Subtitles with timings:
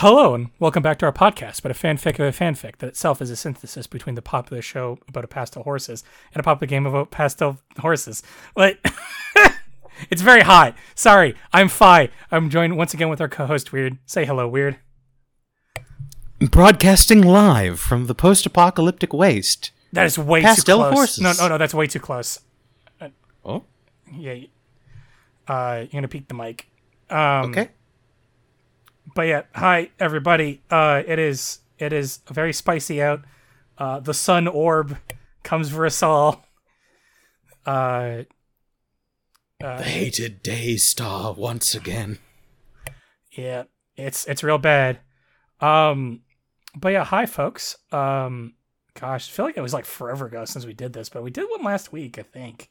[0.00, 3.20] Hello and welcome back to our podcast, but a fanfic of a fanfic that itself
[3.20, 6.86] is a synthesis between the popular show about a pastel horses and a popular game
[6.86, 8.22] about pastel horses.
[8.54, 8.78] Like,
[10.08, 10.76] it's very hot.
[10.94, 12.10] Sorry, I'm Fi.
[12.30, 13.98] I'm joined once again with our co-host Weird.
[14.06, 14.76] Say hello, Weird.
[16.38, 19.72] Broadcasting live from the post-apocalyptic waste.
[19.92, 20.94] That is way Pastel too close.
[20.94, 21.20] horses.
[21.24, 22.38] No, no, no, that's way too close.
[23.44, 23.64] Oh,
[24.16, 24.44] Yeah,
[25.48, 26.68] uh, you're gonna peek the mic.
[27.10, 27.70] Um, okay.
[29.14, 30.60] But yeah, hi everybody.
[30.70, 33.22] Uh, it is it is very spicy out.
[33.76, 34.96] Uh, the sun orb
[35.44, 36.44] comes for us all.
[37.66, 38.22] Uh,
[39.60, 42.18] The hated day star once again.
[43.32, 43.64] yeah,
[43.96, 45.00] it's it's real bad.
[45.60, 46.22] Um,
[46.76, 47.76] but yeah, hi folks.
[47.92, 48.54] Um,
[48.98, 51.30] gosh, I feel like it was like forever ago since we did this, but we
[51.30, 52.68] did one last week, I think.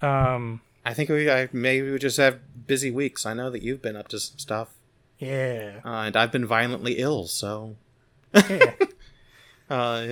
[0.00, 3.26] Um, I think we I, maybe we just have busy weeks.
[3.26, 4.74] I know that you've been up to some stuff,
[5.18, 7.26] yeah, uh, and I've been violently ill.
[7.26, 7.76] So
[8.34, 8.72] yeah.
[9.70, 10.06] uh,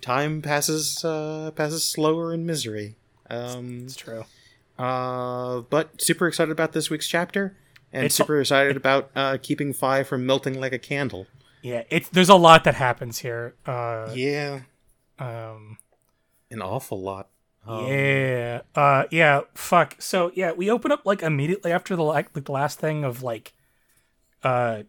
[0.00, 2.96] time passes uh, passes slower in misery.
[3.28, 4.24] Um, it's true.
[4.78, 7.56] uh, but super excited about this week's chapter,
[7.92, 11.26] and It's- super excited about uh, keeping Fi from melting like a candle.
[11.62, 13.54] Yeah, it's there's a lot that happens here.
[13.66, 14.60] Uh, Yeah,
[15.18, 15.76] um,
[16.50, 17.28] an awful lot.
[17.66, 18.62] Um, Yeah.
[18.74, 19.96] Uh yeah, fuck.
[20.00, 23.22] So yeah, we open up like immediately after the like, like the last thing of
[23.22, 23.52] like
[24.42, 24.82] uh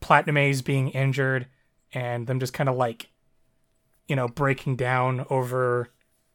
[0.00, 1.46] Platinum Haze being injured
[1.92, 3.10] and them just kind of like
[4.08, 5.90] you know, breaking down over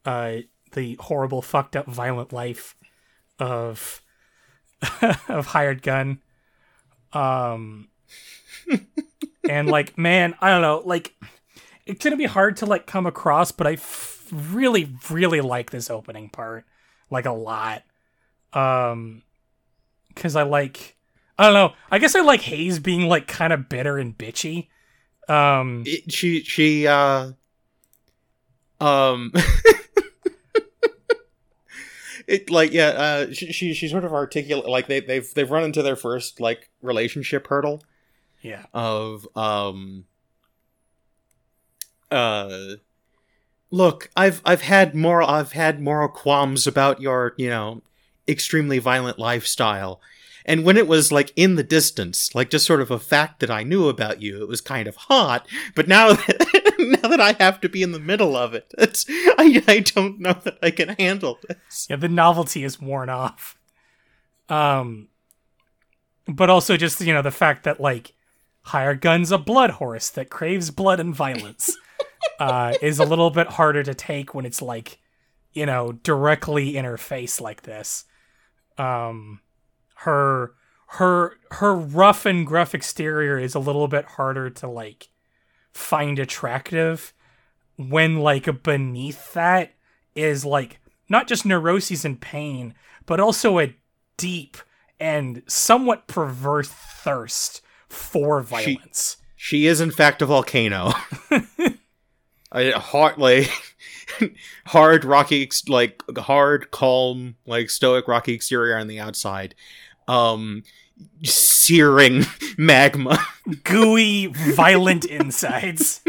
[0.05, 0.38] uh
[0.73, 2.75] the horrible fucked up violent life
[3.39, 4.02] of
[5.30, 6.21] of hired gun.
[7.13, 7.89] Um
[9.49, 11.16] and like man, I don't know, like
[11.86, 15.89] it's gonna be hard to like come across, but I f- really, really like this
[15.89, 16.66] opening part,
[17.09, 17.83] like a lot.
[18.53, 19.23] Um,
[20.08, 20.95] because I like,
[21.38, 21.73] I don't know.
[21.91, 24.67] I guess I like Haze being like kind of bitter and bitchy.
[25.28, 27.31] Um, it, she she uh
[28.80, 29.31] um
[32.27, 35.64] it like yeah uh she, she she sort of articulate like they they've they've run
[35.64, 37.81] into their first like relationship hurdle
[38.42, 40.05] yeah, of um
[42.11, 42.76] uh
[43.71, 47.81] look i've i've had moral i've had moral qualms about your you know
[48.27, 49.99] extremely violent lifestyle
[50.45, 53.52] and when it was like in the distance like just sort of a fact that
[53.52, 57.33] i knew about you it was kind of hot but now that now that i
[57.33, 60.72] have to be in the middle of it it's i, I don't know that i
[60.72, 61.95] can handle this yeah.
[61.95, 63.58] The novelty is worn off.
[64.50, 65.10] Um,
[66.28, 68.14] but also just you know the fact that like
[68.61, 71.76] hired gun's a blood horse that craves blood and violence
[72.39, 75.00] uh, is a little bit harder to take when it's like
[75.54, 78.05] you know directly in her face like this
[78.78, 79.39] um
[80.00, 80.54] her
[80.88, 85.10] her her rough and gruff exterior is a little bit harder to like
[85.72, 87.14] find attractive
[87.78, 89.73] when like beneath that
[90.16, 90.80] is like
[91.10, 92.73] not just neuroses and pain
[93.05, 93.76] but also a
[94.17, 94.58] deep
[95.00, 99.17] and somewhat perverse thirst for violence.
[99.36, 100.94] she is in fact a volcano.
[102.52, 103.52] A hard like
[104.67, 109.55] hard rocky like hard calm like stoic rocky exterior on the outside
[110.08, 110.64] um
[111.23, 112.26] searing
[112.58, 113.20] magma
[113.64, 116.02] gooey, violent insides.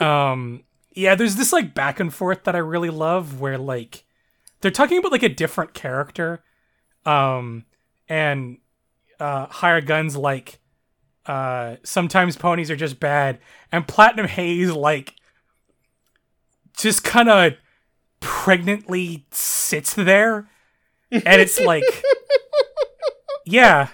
[0.00, 4.04] Um, yeah, there's this like back and forth that I really love where like
[4.60, 6.42] they're talking about like a different character,
[7.04, 7.64] um,
[8.08, 8.58] and
[9.20, 10.58] uh, Hired Gun's like
[11.26, 13.38] uh sometimes ponies are just bad,
[13.70, 15.14] and Platinum Haze like
[16.76, 17.54] just kind of
[18.20, 20.48] pregnantly sits there,
[21.10, 21.84] and it's like,
[23.50, 23.88] yeah,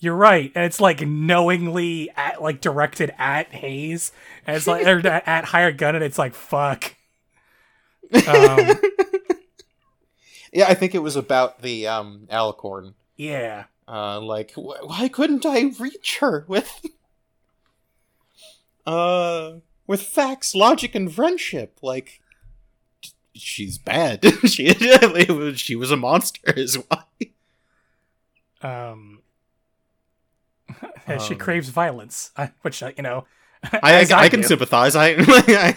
[0.00, 4.12] you're right, and it's like knowingly at, like directed at Haze,
[4.46, 6.94] and it's like or at, Hired Gun, and it's like fuck.
[8.12, 8.16] Um,
[10.52, 12.94] yeah i think it was about the um alicorn.
[13.16, 16.86] Yeah, uh like wh- why couldn't i reach her with
[18.86, 19.54] uh
[19.86, 21.78] with facts logic and friendship?
[21.82, 22.20] Like
[23.34, 24.24] she's bad.
[24.46, 24.72] She
[25.56, 27.04] she was a monster is why
[28.62, 29.22] um,
[31.18, 32.30] she Um, craves violence,
[32.62, 33.26] which uh, you know,
[33.82, 34.48] I, as I, can do.
[34.48, 34.94] sympathize.
[34.96, 35.74] I, I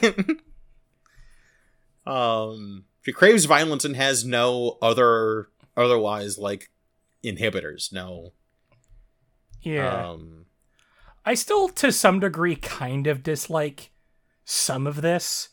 [2.05, 6.71] um, she craves violence and has no other otherwise like
[7.23, 7.91] inhibitors.
[7.91, 8.33] No.
[9.61, 10.45] Yeah, Um,
[11.25, 13.91] I still, to some degree, kind of dislike
[14.45, 15.49] some of this,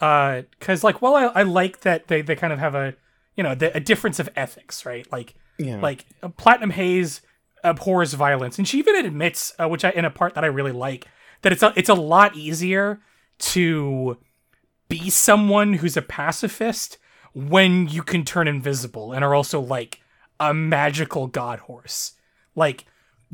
[0.00, 2.94] Uh, because like, well, I, I like that they they kind of have a
[3.36, 5.10] you know the, a difference of ethics, right?
[5.12, 5.80] Like yeah.
[5.80, 7.20] like uh, Platinum Haze
[7.64, 10.72] abhors violence, and she even admits, uh, which I in a part that I really
[10.72, 11.06] like,
[11.42, 13.00] that it's a it's a lot easier
[13.38, 14.18] to
[14.88, 16.98] be someone who's a pacifist
[17.34, 20.00] when you can turn invisible and are also like
[20.38, 22.12] a magical god horse.
[22.54, 22.84] Like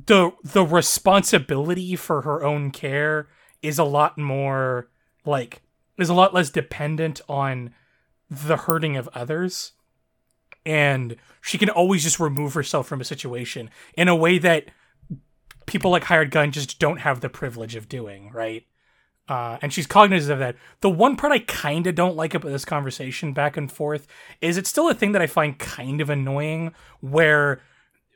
[0.07, 3.29] the the responsibility for her own care
[3.63, 4.89] is a lot more
[5.25, 5.63] like
[5.97, 7.75] is a lot less dependent on
[8.31, 9.73] the hurting of others
[10.69, 14.67] and she can always just remove herself from a situation in a way that
[15.67, 18.67] people like hired gun just don't have the privilege of doing right
[19.29, 20.57] uh, and she's cognizant of that.
[20.81, 24.07] The one part I kind of don't like about this conversation back and forth
[24.41, 27.61] is it's still a thing that I find kind of annoying, where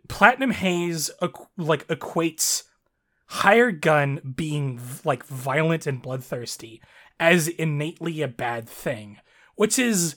[0.09, 1.11] Platinum Haze
[1.59, 2.63] like equates
[3.27, 6.81] hired gun being like violent and bloodthirsty
[7.21, 9.19] as innately a bad thing,
[9.55, 10.17] which is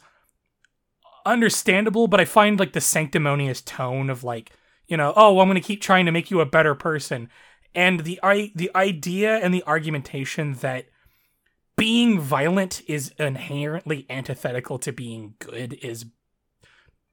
[1.25, 2.07] understandable.
[2.07, 4.51] But I find like the sanctimonious tone of like
[4.87, 7.29] you know, oh, I'm going to keep trying to make you a better person
[7.75, 10.85] and the i the idea and the argumentation that
[11.75, 16.05] being violent is inherently antithetical to being good is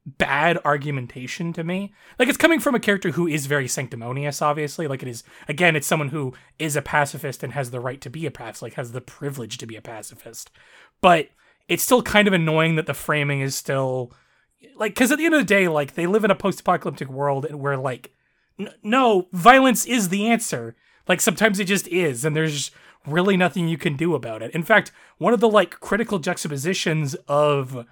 [0.04, 1.92] bad argumentation to me.
[2.18, 4.86] Like it's coming from a character who is very sanctimonious, obviously.
[4.86, 8.10] Like it is again, it's someone who is a pacifist and has the right to
[8.10, 10.50] be a pacifist, like has the privilege to be a pacifist.
[11.00, 11.28] But
[11.68, 14.12] it's still kind of annoying that the framing is still
[14.76, 17.44] like because at the end of the day, like they live in a post-apocalyptic world
[17.44, 18.12] and where like
[18.82, 20.76] no, violence is the answer.
[21.08, 22.70] Like sometimes it just is, and there's
[23.06, 24.52] really nothing you can do about it.
[24.52, 27.86] In fact, one of the like critical juxtapositions of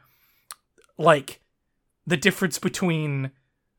[0.99, 1.41] like
[2.07, 3.31] the difference between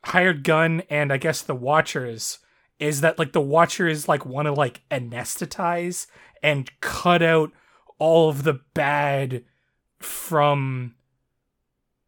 [0.05, 2.39] hired gun and I guess the watchers
[2.79, 6.07] is that like the watchers like want to like anesthetize
[6.41, 7.51] and cut out
[7.99, 9.43] all of the bad
[10.03, 10.95] from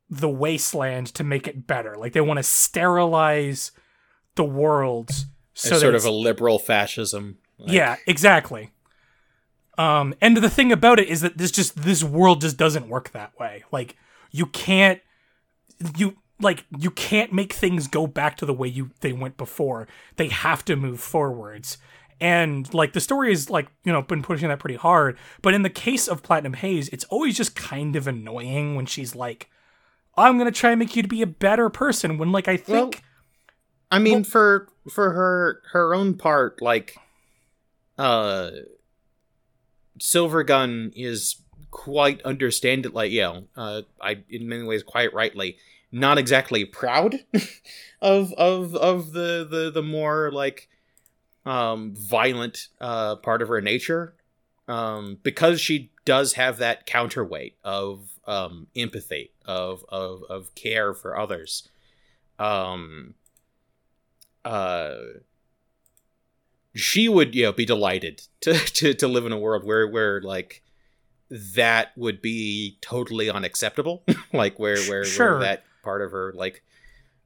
[0.09, 1.95] the wasteland to make it better.
[1.97, 3.71] Like they want to sterilize
[4.35, 5.11] the world.
[5.53, 7.37] So sort of a liberal fascism.
[7.57, 7.71] Like.
[7.71, 8.71] Yeah, exactly.
[9.77, 13.11] Um, and the thing about it is that this just this world just doesn't work
[13.11, 13.63] that way.
[13.71, 13.95] Like
[14.31, 15.01] you can't
[15.97, 19.87] you like you can't make things go back to the way you they went before.
[20.17, 21.77] They have to move forwards.
[22.23, 25.17] And like the story is like, you know, been pushing that pretty hard.
[25.41, 29.13] But in the case of Platinum Haze, it's always just kind of annoying when she's
[29.13, 29.49] like,
[30.15, 32.93] I'm gonna try and make you to be a better person when like I think
[32.95, 33.01] well,
[33.91, 36.95] I mean, well, for for her her own part, like,
[37.97, 38.51] uh,
[39.99, 41.35] silver gun is
[41.71, 45.57] quite understand it like you know uh i in many ways quite rightly
[45.91, 47.15] not exactly proud
[48.01, 50.69] of of of the the the more like
[51.45, 54.15] um violent uh part of her nature
[54.67, 61.17] um because she does have that counterweight of um empathy of of of care for
[61.17, 61.67] others
[62.39, 63.13] um
[64.45, 64.95] uh
[66.75, 70.21] she would you know be delighted to, to to live in a world where where
[70.21, 70.63] like
[71.29, 74.03] that would be totally unacceptable
[74.33, 75.31] like where where, sure.
[75.31, 76.63] where that part of her like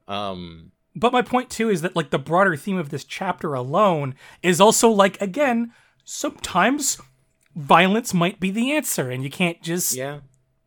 [0.07, 4.15] um but my point too is that like the broader theme of this chapter alone
[4.41, 5.71] is also like again
[6.03, 6.99] sometimes
[7.55, 10.19] violence might be the answer and you can't just yeah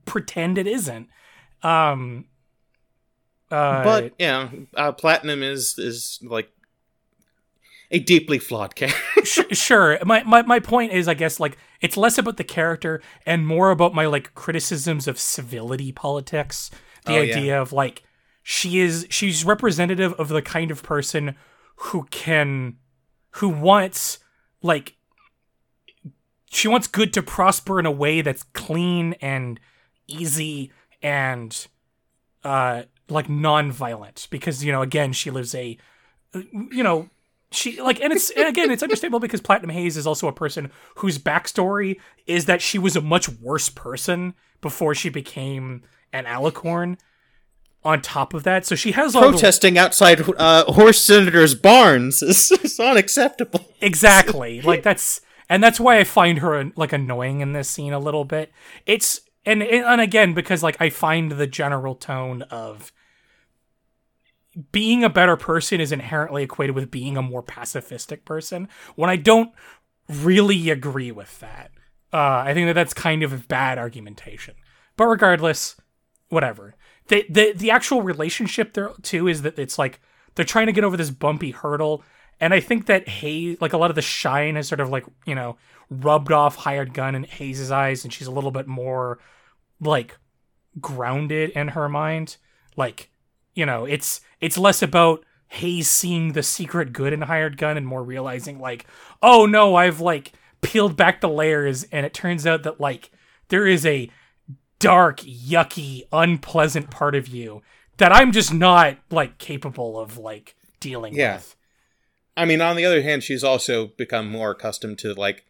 [0.04, 1.08] pretend it isn't
[1.62, 2.24] um
[3.50, 6.50] uh, but yeah, uh, Platinum is is like
[7.90, 9.54] a deeply flawed character.
[9.54, 9.98] sure.
[10.04, 13.70] My, my my point is, I guess, like it's less about the character and more
[13.70, 16.70] about my like criticisms of civility politics.
[17.06, 17.60] The oh, idea yeah.
[17.60, 18.04] of like
[18.42, 21.36] she is she's representative of the kind of person
[21.76, 22.76] who can
[23.32, 24.18] who wants
[24.62, 24.96] like
[26.50, 29.60] she wants good to prosper in a way that's clean and
[30.06, 31.66] easy and
[32.44, 34.28] uh like non-violent.
[34.30, 35.76] Because you know again she lives a
[36.34, 37.08] you know
[37.50, 40.70] she like and it's and again it's understandable because platinum haze is also a person
[40.96, 45.82] whose backstory is that she was a much worse person before she became
[46.12, 46.96] an alicorn
[47.84, 49.80] on top of that so she has protesting the...
[49.80, 56.04] outside uh, horse senators barns is, is unacceptable exactly like that's and that's why i
[56.04, 58.52] find her like annoying in this scene a little bit
[58.86, 62.92] it's and and again because like i find the general tone of
[64.72, 69.16] being a better person is inherently equated with being a more pacifistic person when I
[69.16, 69.52] don't
[70.08, 71.70] really agree with that.
[72.12, 74.54] Uh, I think that that's kind of a bad argumentation.
[74.96, 75.76] But regardless,
[76.28, 76.74] whatever.
[77.10, 80.00] The, the the actual relationship there too is that it's like
[80.36, 82.04] they're trying to get over this bumpy hurdle,
[82.38, 85.04] and I think that Haze, like a lot of the shine, has sort of like
[85.26, 85.56] you know
[85.90, 89.18] rubbed off hired gun in Haze's eyes, and she's a little bit more
[89.80, 90.18] like
[90.80, 92.36] grounded in her mind.
[92.76, 93.10] Like
[93.56, 97.88] you know, it's it's less about Haze seeing the secret good in Hired Gun and
[97.88, 98.86] more realizing like,
[99.20, 103.10] oh no, I've like peeled back the layers and it turns out that like
[103.48, 104.08] there is a
[104.80, 107.62] dark, yucky, unpleasant part of you
[107.98, 111.36] that I'm just not like capable of like dealing Yeah.
[111.36, 111.54] with.
[112.36, 115.44] I mean, on the other hand, she's also become more accustomed to like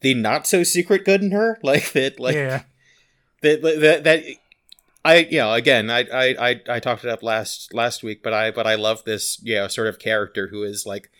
[0.00, 2.62] the not so secret good in her, like that, like yeah.
[3.42, 4.24] that, that, that.
[5.04, 8.32] I, you know, again, I, I, I, I talked it up last last week, but
[8.32, 11.10] I, but I love this, you know, sort of character who is like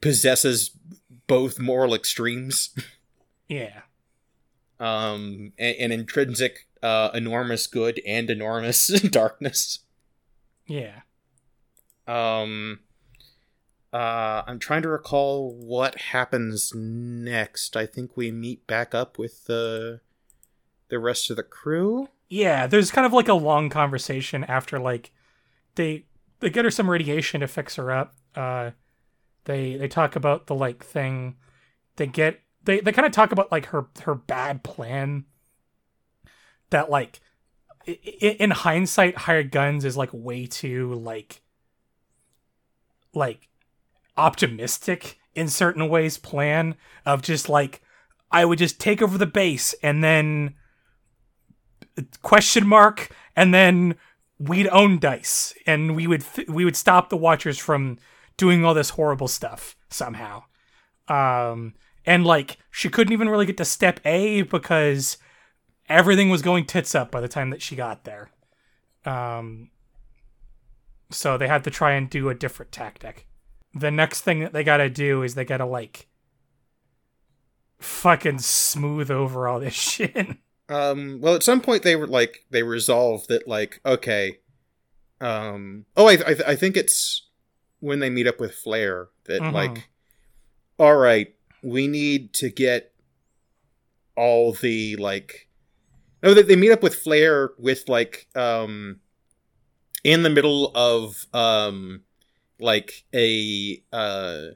[0.00, 0.70] possesses
[1.26, 2.70] both moral extremes,
[3.48, 3.80] Yeah.
[4.80, 9.80] Um, an, an intrinsic, uh, enormous good and enormous darkness.
[10.66, 11.00] Yeah.
[12.06, 12.80] Um,
[13.92, 17.76] uh, I'm trying to recall what happens next.
[17.76, 20.00] I think we meet back up with the
[20.88, 22.08] the rest of the crew.
[22.28, 25.12] Yeah, there's kind of like a long conversation after like
[25.74, 26.04] they
[26.40, 28.14] they get her some radiation to fix her up.
[28.34, 28.72] Uh
[29.44, 31.36] they they talk about the like thing
[31.96, 35.24] they get they they kind of talk about like her her bad plan.
[36.68, 37.20] That like
[37.86, 41.40] in hindsight hired guns is like way too like
[43.14, 43.48] like
[44.18, 46.74] optimistic in certain ways plan
[47.06, 47.80] of just like
[48.30, 50.54] I would just take over the base and then
[52.20, 53.94] question mark and then
[54.38, 57.96] we'd own dice and we would th- we would stop the watchers from
[58.36, 60.42] doing all this horrible stuff somehow.
[61.08, 61.72] Um
[62.08, 65.18] and like she couldn't even really get to step a because
[65.88, 68.30] everything was going tits up by the time that she got there.
[69.04, 69.70] Um
[71.10, 73.26] so they had to try and do a different tactic.
[73.74, 76.08] The next thing that they gotta do is they gotta like
[77.78, 80.28] fucking smooth over all this shit.
[80.70, 84.38] Um, well, at some point they were like they resolve that like okay,
[85.20, 87.26] um, oh, I I, I think it's
[87.80, 89.52] when they meet up with Flair that Mhm.
[89.52, 89.88] like,
[90.78, 92.92] all right, we need to get
[94.16, 95.48] all the like,
[96.22, 99.00] no, they, they meet up with Flair with like um,
[100.04, 102.02] in the middle of um,
[102.58, 104.48] like a uh,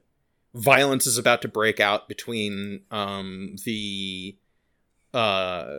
[0.54, 4.37] violence is about to break out between um the
[5.14, 5.76] uh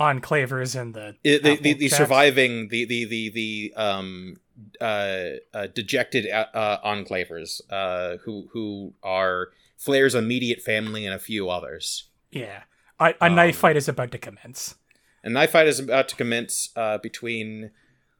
[0.00, 4.38] enclavers and the it, the, the, the surviving the the the the um
[4.80, 9.48] uh, uh dejected uh, uh enclavers uh who who are
[9.84, 12.08] Flair's immediate family and a few others.
[12.30, 12.62] yeah
[13.00, 14.76] a, a Um, knife fight is about to commence
[15.24, 17.70] A knife fight is about to commence uh between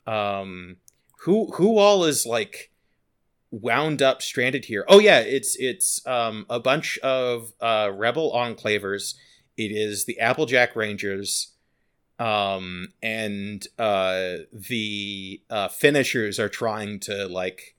[0.07, 0.77] um
[1.23, 2.71] who who all is like
[3.51, 4.85] wound up stranded here.
[4.89, 9.15] Oh yeah, it's it's um a bunch of uh rebel enclavers.
[9.57, 11.53] It is the Applejack Rangers
[12.19, 17.77] um and uh the uh finishers are trying to like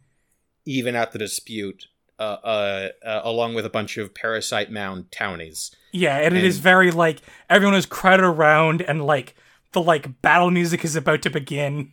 [0.66, 1.88] even out the dispute
[2.24, 6.60] uh, uh, uh along with a bunch of parasite mound townies yeah and it is
[6.60, 9.36] very like everyone is crowded around and like
[9.74, 11.92] the like battle music is about to begin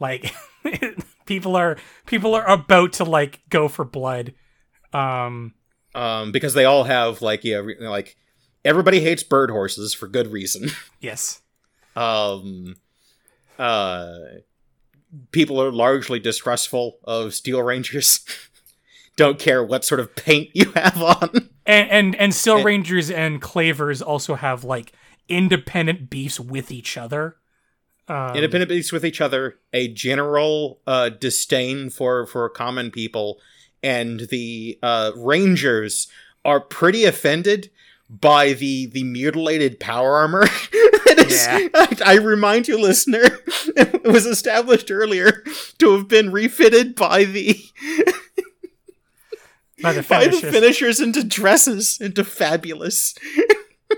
[0.00, 0.34] like
[1.26, 4.34] people are people are about to like go for blood
[4.92, 5.54] um
[5.96, 8.16] um, because they all have like yeah, re- like
[8.64, 10.70] everybody hates bird horses for good reason.
[11.00, 11.40] yes
[11.96, 12.76] um,
[13.58, 14.16] uh,
[15.30, 18.24] people are largely distrustful of Steel Rangers.
[19.16, 21.48] Don't care what sort of paint you have on.
[21.66, 24.92] and and and Steel And- Rangers and Clavers also have like
[25.28, 27.36] independent beefs with each other.
[28.06, 33.40] Um, Independent beasts with each other, a general uh, disdain for for common people,
[33.82, 36.08] and the uh, Rangers
[36.44, 37.70] are pretty offended
[38.10, 40.42] by the the mutilated power armor.
[41.06, 41.68] is, Yeah.
[41.74, 43.22] I, I remind you, listener,
[43.76, 45.42] it was established earlier
[45.78, 47.58] to have been refitted by the
[49.84, 50.52] by the by the finishers.
[50.52, 53.14] finishers into dresses, into fabulous,
[53.90, 53.96] um,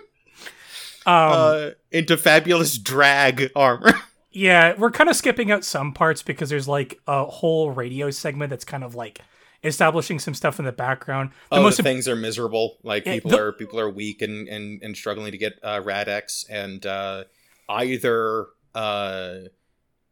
[1.06, 3.92] uh, into fabulous drag armor.
[4.32, 8.50] Yeah, we're kind of skipping out some parts because there's like a whole radio segment
[8.50, 9.22] that's kind of like
[9.64, 11.30] establishing some stuff in the background.
[11.50, 12.76] The oh, most the things are miserable.
[12.82, 15.80] Like Yeah, people the- are people are weak and and and struggling to get uh,
[15.82, 17.24] Rad-X, and uh,
[17.70, 19.36] either uh,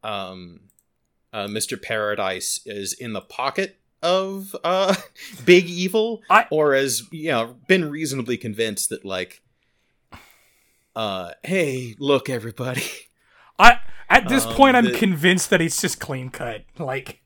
[0.02, 0.60] um,
[1.34, 1.80] uh, Mr.
[1.80, 4.94] Paradise is in the pocket of uh,
[5.44, 9.42] Big Evil, I- or has you know been reasonably convinced that like,
[10.94, 12.84] uh, hey, look, everybody.
[13.58, 16.64] I at this Um, point I'm the- convinced that it's just clean cut.
[16.78, 17.22] Like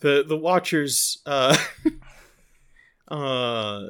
[0.00, 1.56] the the watchers uh
[3.08, 3.80] uh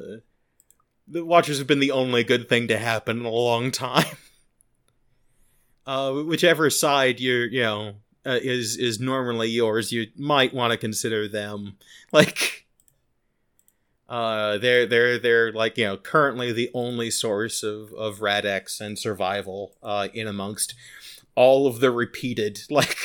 [1.08, 4.16] the watchers have been the only good thing to happen in a long time
[5.86, 7.94] uh whichever side you're you know
[8.26, 11.76] uh, is is normally yours, you might want to consider them.
[12.12, 12.66] Like,
[14.08, 18.96] uh, they're they're they're like you know currently the only source of of Rad-X and
[18.96, 20.74] survival uh, in amongst
[21.34, 22.96] all of the repeated like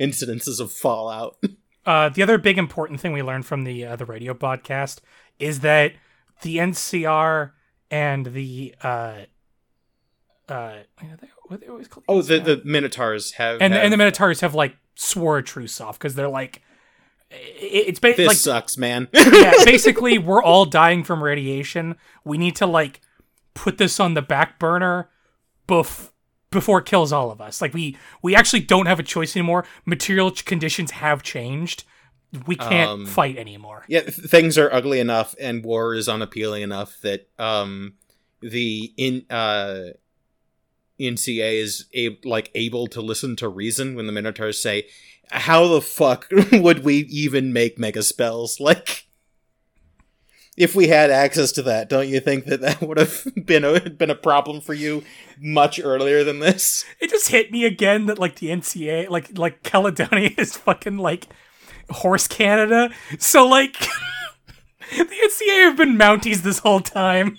[0.00, 1.36] incidences of Fallout.
[1.86, 4.98] Uh, the other big important thing we learned from the uh, the radio podcast
[5.38, 5.94] is that
[6.42, 7.52] the NCR
[7.90, 9.20] and the uh,
[10.46, 10.74] uh,
[11.50, 12.04] what are they always called?
[12.08, 15.80] Oh, the the Minotaurs have and have, and the Minotaurs have like swore a truce
[15.80, 16.62] off because they're like,
[17.30, 19.08] it, it's ba- this like sucks, man.
[19.12, 21.96] yeah, basically we're all dying from radiation.
[22.24, 23.00] We need to like
[23.54, 25.10] put this on the back burner
[25.68, 26.10] bef-
[26.52, 27.60] before it kills all of us.
[27.60, 29.64] Like we we actually don't have a choice anymore.
[29.84, 31.82] Material conditions have changed.
[32.46, 33.84] We can't Um, fight anymore.
[33.88, 37.94] yeah, th- things are ugly enough and war is unappealing enough that um
[38.40, 39.90] the in uh
[41.00, 41.86] NCA is
[42.24, 44.88] like able to listen to reason when the Minotaurs say,
[45.30, 49.06] "How the fuck would we even make mega spells?" Like,
[50.56, 53.88] if we had access to that, don't you think that that would have been a
[53.88, 55.02] been a problem for you
[55.40, 56.84] much earlier than this?
[57.00, 61.28] It just hit me again that like the NCA, like like Caledonia is fucking like
[61.90, 62.90] horse Canada.
[63.18, 63.78] So like
[64.90, 67.38] the NCA have been Mounties this whole time.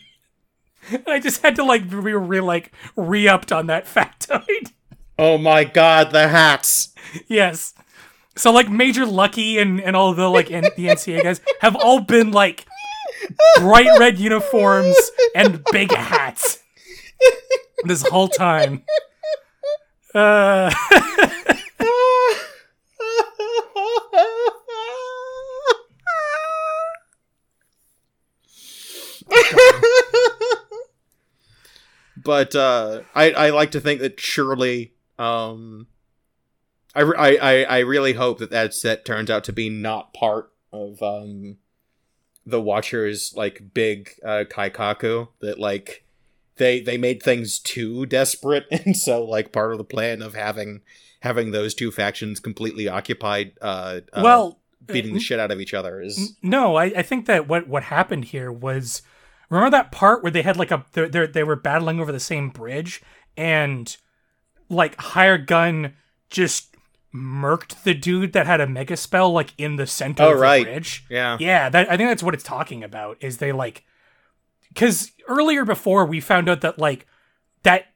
[0.92, 4.72] And I just had to like re, re like re upped on that factoid.
[5.18, 6.94] Oh my god, the hats!
[7.28, 7.74] yes.
[8.36, 12.00] So like Major Lucky and and all the like N- the NCA guys have all
[12.00, 12.66] been like
[13.58, 14.96] bright red uniforms
[15.36, 16.60] and big hats
[17.84, 18.84] this whole time.
[20.16, 20.74] Uh
[32.24, 35.88] but uh, I I like to think that surely um,
[36.96, 40.52] I, I I I really hope that that set turns out to be not part
[40.72, 41.58] of um
[42.46, 46.06] the Watchers like big uh, kaikaku that like
[46.58, 50.82] they they made things too desperate and so like part of the plan of having
[51.22, 55.74] having those two factions completely occupied uh, uh well beating the shit out of each
[55.74, 59.02] other is No, I, I think that what what happened here was
[59.52, 62.20] remember that part where they had like a they they they were battling over the
[62.20, 63.02] same bridge
[63.38, 63.98] and
[64.70, 65.94] like hired gun
[66.30, 66.76] just
[67.14, 70.42] murked the dude that had a mega spell like in the center Oh, of the
[70.42, 70.64] right.
[70.64, 71.04] bridge.
[71.10, 73.18] yeah Yeah, that I think that's what it's talking about.
[73.20, 73.84] Is they like
[74.70, 77.06] because earlier before we found out that like
[77.64, 77.88] that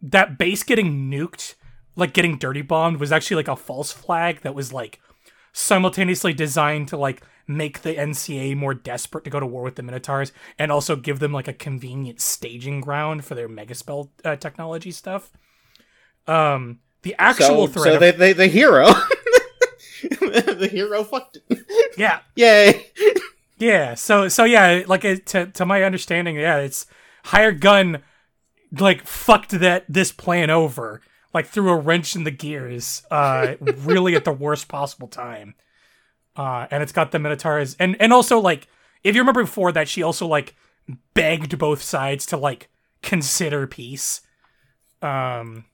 [0.00, 1.54] that base getting nuked,
[1.96, 5.00] like getting dirty bombed, was actually like a false flag that was like
[5.52, 9.82] simultaneously designed to like make the NCA more desperate to go to war with the
[9.82, 14.90] Minotaurs and also give them like a convenient staging ground for their megaspell uh, technology
[14.90, 15.32] stuff.
[16.26, 18.86] Um, the actual so, threat, so of- they, they the hero
[20.02, 22.86] the hero fucked it yeah, yay
[23.58, 26.86] Yeah, so so yeah, like it, to to my understanding, yeah, it's
[27.24, 28.02] hired gun
[28.76, 31.00] like fucked that this plan over,
[31.32, 35.54] like threw a wrench in the gears, uh really at the worst possible time.
[36.36, 38.68] Uh and it's got the Minotaurs and and also like
[39.04, 40.54] if you remember before that she also like
[41.14, 42.68] begged both sides to like
[43.02, 44.20] consider peace.
[45.00, 45.64] Um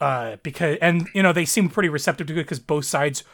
[0.00, 3.24] uh because and you know they seemed pretty receptive to it because both sides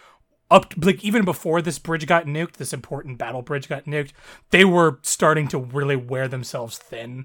[0.50, 4.12] up like even before this bridge got nuked, this important battle bridge got nuked,
[4.50, 7.24] they were starting to really wear themselves thin.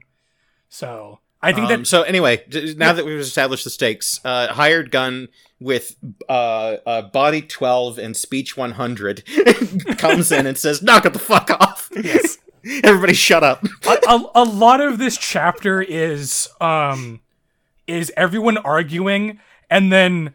[0.69, 4.47] So I think Um, that so anyway, d- now that we've established the stakes, uh,
[4.53, 5.27] hired gun
[5.59, 5.95] with
[6.29, 9.23] uh, uh, body twelve and speech one hundred
[9.97, 11.89] comes in and says, "Knock it the fuck off!
[11.95, 12.37] yes,
[12.83, 17.21] Everybody, shut up!" a, a, a lot of this chapter is um
[17.87, 20.33] is everyone arguing and then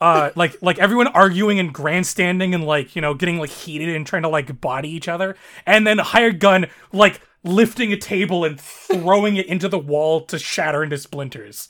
[0.00, 4.06] uh like like everyone arguing and grandstanding and like you know getting like heated and
[4.06, 5.36] trying to like body each other
[5.66, 10.38] and then hired gun like lifting a table and throwing it into the wall to
[10.38, 11.68] shatter into splinters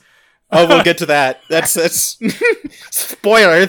[0.51, 1.41] oh, we'll get to that.
[1.49, 2.17] That's that's
[2.91, 3.67] spoiler.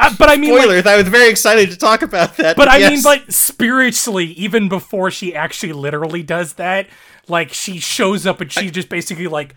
[0.00, 2.56] Uh, but i mean like, I was very excited to talk about that.
[2.56, 3.04] But I mean, yes.
[3.04, 6.88] like spiritually, even before she actually literally does that,
[7.28, 9.54] like she shows up and she just basically like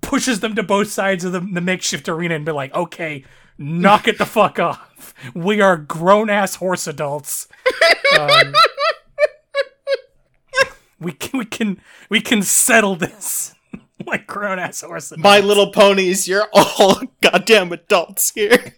[0.00, 3.24] pushes them to both sides of the, the makeshift arena and be like, "Okay,
[3.58, 5.14] knock it the fuck off.
[5.34, 7.48] We are grown ass horse adults.
[8.14, 8.54] Um,
[11.04, 13.54] we can we can we can settle this
[14.06, 18.74] like grown ass horse adults." My Little Ponies, you're all goddamn adults here.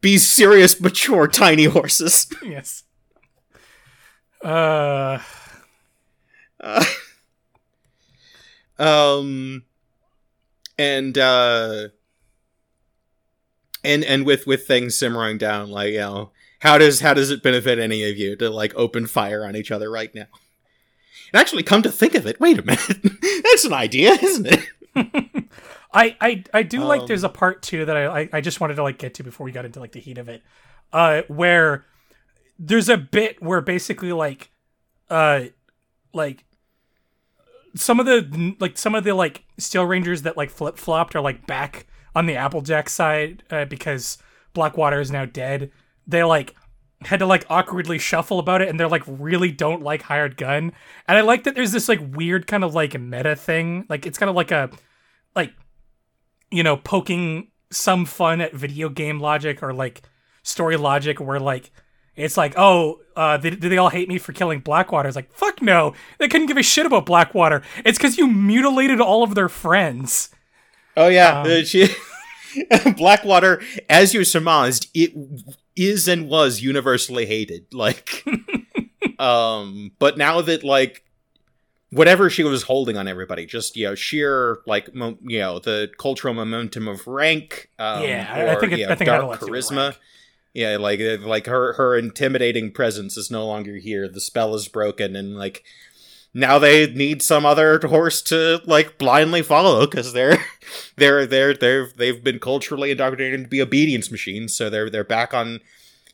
[0.00, 2.26] Be serious, mature, tiny horses.
[2.42, 2.84] yes.
[4.42, 5.18] Uh,
[6.62, 6.84] Uh,
[8.78, 9.64] um,
[10.78, 11.88] and uh,
[13.84, 17.42] and and with with things simmering down, like you know, how does how does it
[17.42, 20.26] benefit any of you to like open fire on each other right now?
[21.32, 23.02] And actually, come to think of it, wait a minute,
[23.44, 24.68] that's an idea, isn't it?
[25.92, 28.60] I, I I do like Um, there's a part too that I, I I just
[28.60, 30.42] wanted to like get to before we got into like the heat of it.
[30.92, 31.84] Uh where
[32.58, 34.50] there's a bit where basically like
[35.08, 35.44] uh
[36.12, 36.44] like
[37.74, 41.20] some of the like some of the like steel rangers that like flip flopped are
[41.20, 44.18] like back on the applejack side uh, because
[44.52, 45.70] blackwater is now dead
[46.06, 46.54] they like
[47.02, 50.72] had to like awkwardly shuffle about it and they're like really don't like hired gun
[51.08, 53.86] and i like that there's this like weird kind of like meta thing.
[53.88, 54.70] Like it's kind of like a
[55.34, 55.52] like
[56.50, 60.02] you know poking some fun at video game logic or like
[60.42, 61.70] story logic where like
[62.16, 65.08] it's like oh uh they, all hate me for killing blackwater?
[65.08, 65.94] It's like fuck no.
[66.18, 67.62] They couldn't give a shit about blackwater.
[67.84, 70.30] It's because you mutilated all of their friends
[71.00, 71.88] Oh yeah, Um, uh, she,
[72.96, 75.12] Blackwater, as you surmised, it
[75.76, 77.72] is and was universally hated.
[77.72, 78.24] Like,
[79.18, 81.04] um, but now that like
[81.90, 85.90] whatever she was holding on everybody, just you know, sheer like mo- you know the
[85.98, 87.70] cultural momentum of rank.
[87.78, 89.40] Um, Yeah, I- I think it- you know, I think it had a dark lot
[89.40, 89.96] to do with charisma.
[90.52, 94.08] Yeah, like like her her intimidating presence is no longer here.
[94.08, 95.62] The spell is broken, and like
[96.32, 100.38] now they need some other horse to like blindly follow because they're
[100.96, 104.54] they're they're they're they've been culturally indoctrinated to be obedience machines.
[104.54, 105.60] So they're they're back on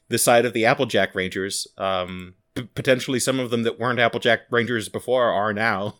[0.09, 1.67] the side of the Applejack Rangers.
[1.77, 5.97] Um, p- potentially some of them that weren't Applejack Rangers before are now.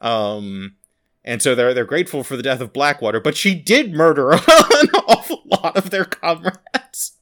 [0.00, 0.76] Um,
[1.24, 4.40] and so they're they're grateful for the death of Blackwater, but she did murder an
[5.08, 7.12] awful lot of their comrades.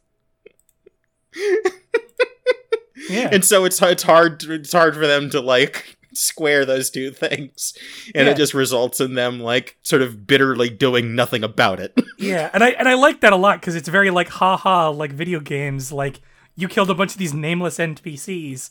[3.09, 7.11] yeah and so it's it's hard it's hard for them to like square those two
[7.11, 7.77] things
[8.14, 8.33] and Yeah.
[8.33, 12.62] it just results in them like sort of bitterly doing nothing about it Yeah, and
[12.64, 15.90] I and I like that a lot because it's very like haha like video games
[15.92, 16.20] like
[16.57, 18.70] you killed a bunch of these nameless NPCs,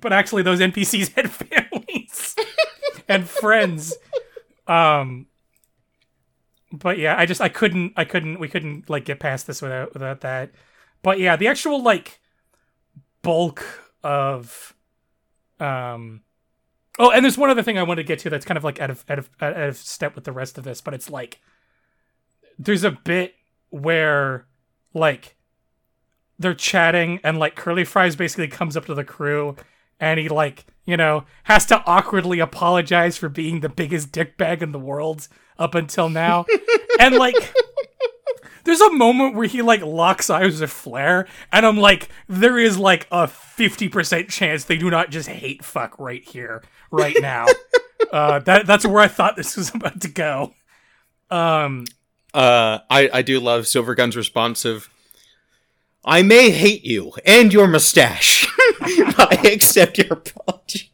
[0.00, 2.34] but actually those NPCs had families
[3.08, 3.94] and friends.
[4.66, 5.26] Um
[6.72, 9.92] but yeah, I just I couldn't I couldn't we couldn't like get past this without
[9.94, 10.50] without that.
[11.02, 12.18] But yeah, the actual like
[13.22, 13.64] bulk
[14.02, 14.74] of
[15.60, 16.22] um
[16.98, 18.80] Oh, and there's one other thing I wanted to get to that's kind of like
[18.80, 21.40] out of out of out of step with the rest of this, but it's like
[22.58, 23.34] there's a bit
[23.70, 24.46] where
[24.94, 25.36] like
[26.38, 29.56] they're chatting and like Curly Fries basically comes up to the crew
[29.98, 34.72] and he like, you know, has to awkwardly apologize for being the biggest dickbag in
[34.72, 35.28] the world
[35.58, 36.44] up until now.
[37.00, 37.54] and like
[38.66, 42.76] there's a moment where he like locks eyes with Flair, and I'm like, there is
[42.76, 47.46] like a 50% chance they do not just hate fuck right here, right now.
[48.12, 50.52] uh, that that's where I thought this was about to go.
[51.30, 51.86] Um,
[52.34, 54.90] uh i i do love silvergun's response of
[56.04, 58.46] i may hate you and your mustache
[58.80, 60.92] i accept your apology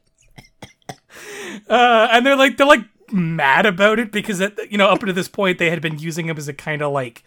[1.68, 5.12] uh, and they're like they're like mad about it because it, you know up to
[5.12, 7.24] this point they had been using him as a kind of like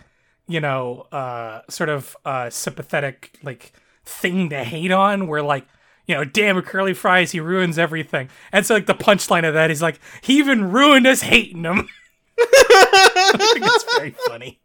[0.47, 5.65] you know uh sort of uh sympathetic like thing to hate on where like
[6.05, 8.29] you know damn curly fries he ruins everything.
[8.51, 11.89] And so like the punchline of that is like he even ruined us hating him.
[12.39, 14.61] I think it's very funny.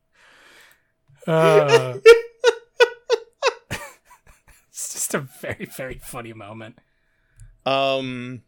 [1.26, 1.98] Uh
[4.68, 6.78] it's just a very very funny moment.
[7.66, 8.42] Um,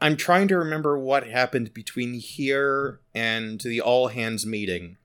[0.00, 4.98] I'm trying to remember what happened between here and the all hands meeting,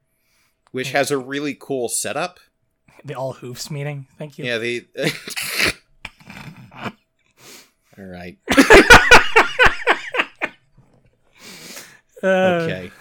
[0.72, 2.40] which has a really cool setup.
[3.06, 4.86] the all hoofs meeting thank you Yeah, the.
[7.98, 8.38] all right.
[12.24, 12.92] Uh, Okay.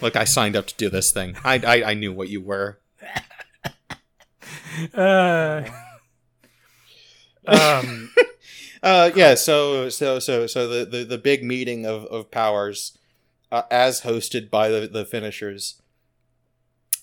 [0.00, 1.36] Look, I signed up to do this thing.
[1.44, 2.78] I I, I knew what you were.
[4.94, 5.64] Uh,
[7.46, 8.10] um,
[8.80, 9.34] Uh, yeah.
[9.34, 12.96] So so so so the the, the big meeting of of powers,
[13.50, 15.80] uh, as hosted by the the finishers,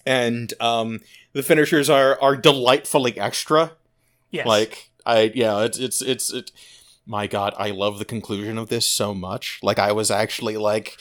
[0.06, 1.00] and um
[1.34, 3.72] the finishers are are delightfully extra.
[4.32, 4.46] yes.
[4.46, 6.52] Like I yeah, it's it's it's it.
[7.08, 9.60] My God, I love the conclusion of this so much.
[9.62, 10.98] Like I was actually like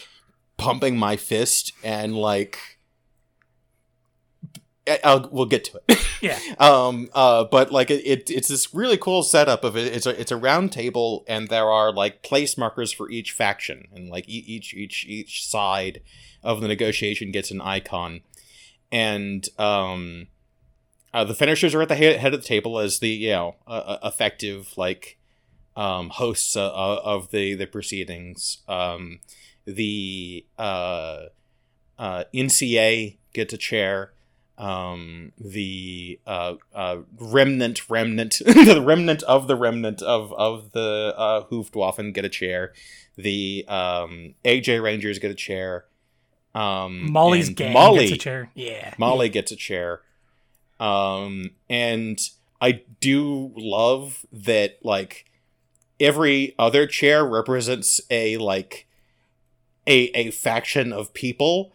[0.57, 2.59] pumping my fist and like.
[5.03, 5.99] I'll, we'll get to it.
[6.25, 10.07] yeah, um uh but like it, it it's this really cool setup of it it's
[10.07, 14.09] a it's a round table and there are like place markers for each faction and
[14.09, 16.01] like each each each side
[16.43, 18.21] of the negotiation gets an icon
[18.91, 20.27] and um
[21.13, 23.55] uh, the finishers are at the he- head of the table as the you know
[23.69, 25.17] uh, uh, effective like
[25.77, 28.59] um, hosts uh, of the the proceedings.
[28.69, 29.21] Um,
[29.65, 31.27] the uh,
[31.99, 34.13] uh, NCA gets a chair.
[34.57, 41.45] Um, the uh, uh, remnant, remnant, the remnant of the remnant of of the uh,
[41.47, 42.73] Hoofdwaffen get a chair.
[43.17, 45.87] The um, AJ Rangers get a chair.
[46.55, 48.51] Um, Molly's gang Molly, gets a chair.
[48.55, 48.95] Yeah.
[48.97, 50.03] Molly gets a chair.
[50.79, 52.21] Um, and
[52.61, 55.27] I do love that, like,
[55.99, 58.87] every other chair represents a, like,
[59.87, 61.73] a, a faction of people,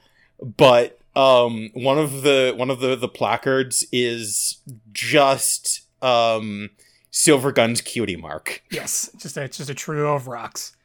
[0.58, 4.58] but, um, one of the, one of the, the placards is
[4.92, 6.70] just, um,
[7.12, 8.62] Silver Gun's cutie mark.
[8.72, 9.10] Yes.
[9.18, 10.76] Just a, it's just a trio of rocks.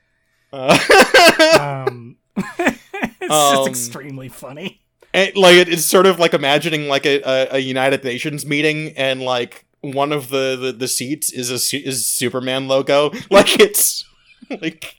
[0.53, 0.79] Uh,
[1.61, 4.81] Um, it's Um, just extremely funny.
[5.13, 8.93] And, like it, it's sort of like imagining like a, a, a United Nations meeting
[8.97, 14.05] and like one of the, the, the seats is a is Superman logo like it's
[14.51, 14.97] like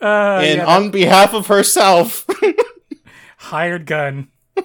[0.00, 2.26] Uh, and yeah, on behalf of herself
[3.44, 4.28] hired gun.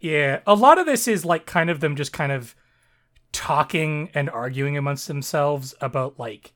[0.00, 2.54] yeah, a lot of this is like kind of them just kind of
[3.32, 6.54] talking and arguing amongst themselves about like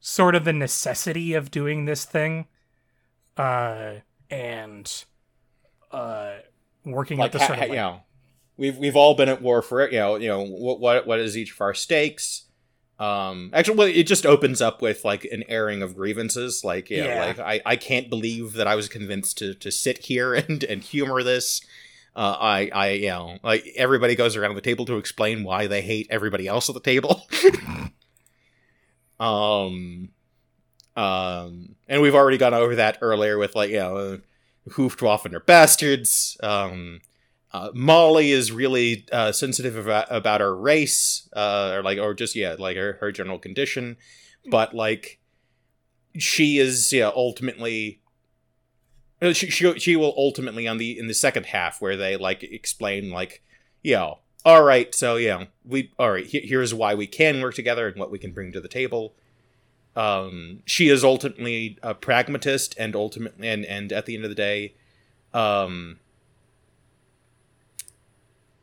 [0.00, 2.46] sort of the necessity of doing this thing
[3.36, 3.94] uh
[4.30, 5.04] and
[5.92, 6.36] uh
[6.84, 8.00] working like at the ha- sort of you know
[8.56, 11.18] we've we've all been at war for it you know you know what what what
[11.18, 12.44] is each of our stakes
[13.00, 16.64] um actually well it just opens up with like an airing of grievances.
[16.64, 17.24] Like yeah, Yeah.
[17.26, 20.82] like I, I can't believe that i was convinced to to sit here and and
[20.82, 21.60] humor this.
[22.16, 25.82] Uh i i you know like everybody goes around the table to explain why they
[25.82, 27.22] hate everybody else at the table.
[29.20, 30.10] Um
[30.96, 34.16] um and we've already gone over that earlier with like you know uh,
[34.70, 36.36] Hoofdwaffen are bastards.
[36.42, 37.00] Um
[37.52, 42.34] uh, Molly is really uh, sensitive about, about her race, uh, or like, or just
[42.34, 43.96] yeah, like her, her general condition.
[44.50, 45.18] But like,
[46.16, 48.00] she is yeah ultimately.
[49.20, 52.42] uh, She, she she will ultimately on the in the second half where they like
[52.42, 53.42] explain like,
[53.82, 56.26] you know, all right, so yeah, we all right.
[56.26, 59.14] He, here's why we can work together and what we can bring to the table.
[59.96, 64.36] Um, she is ultimately a pragmatist and ultimately and and at the end of the
[64.36, 64.74] day,
[65.34, 65.98] um,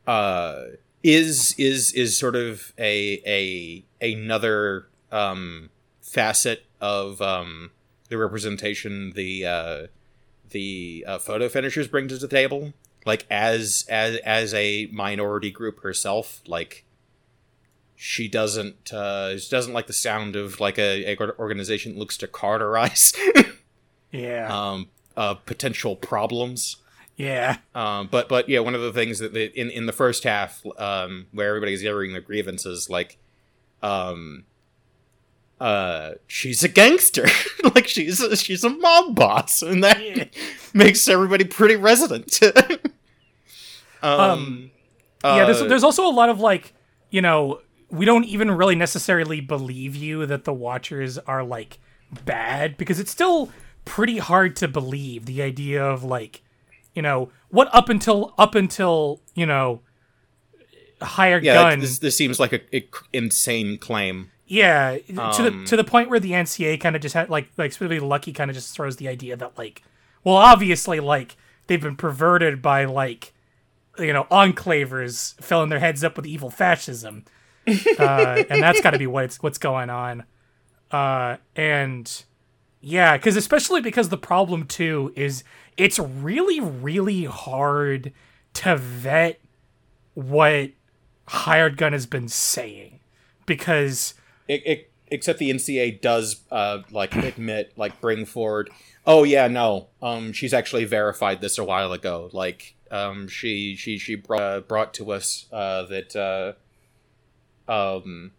[0.06, 0.62] uh
[1.02, 7.70] is is is sort of a a another um facet of um
[8.08, 9.86] the representation the uh
[10.50, 12.72] the uh, photo finishers bring to the table.
[13.04, 16.84] Like as as as a minority group herself like
[17.94, 22.16] she doesn't uh she doesn't like the sound of like a, a organization that looks
[22.18, 23.14] to cauterize
[24.12, 24.48] yeah.
[24.50, 26.76] um uh potential problems
[27.16, 30.24] yeah um, but but yeah, one of the things that they, in in the first
[30.24, 33.16] half, um, where everybody's airing their grievances, like,
[33.82, 34.44] um,
[35.60, 37.26] uh, she's a gangster,
[37.74, 40.24] like she's a, she's a mob boss, and that Yeah.
[40.74, 42.38] makes everybody pretty resident.
[44.02, 44.70] um, Um,
[45.24, 46.74] yeah there's, uh, there's also a lot of like
[47.10, 51.78] you know we don't even really necessarily believe you that the watchers are like
[52.24, 53.50] bad because it's still
[53.84, 56.42] pretty hard to believe the idea of like
[56.96, 59.80] you know what up until up until you know
[61.00, 64.30] higher yeah, gun this, this seems like a, a insane claim.
[64.46, 67.50] yeah to the Um, to the point where the NCA kind of just had like
[67.56, 69.82] like specifically Lucky kind of just throws the idea that like
[70.24, 73.34] well obviously like they've been perverted by like
[73.98, 77.24] you know enclavers filling their heads up with evil fascism
[77.98, 80.24] uh, and that's got to be what's what's going on
[80.92, 82.24] uh, and
[82.80, 85.42] yeah because especially because the problem too is
[85.76, 88.12] it's really really hard
[88.54, 89.40] to vet
[90.14, 90.70] what
[91.28, 93.00] hired gun has been saying
[93.44, 94.14] because
[94.48, 98.70] It, it, except the NCA does uh like admit like bring forward.
[99.06, 99.88] Oh yeah, no.
[100.02, 102.28] Um, she's actually verified this a while ago.
[102.32, 106.16] Like um, she she she brought uh, brought to us uh that
[107.68, 108.32] uh um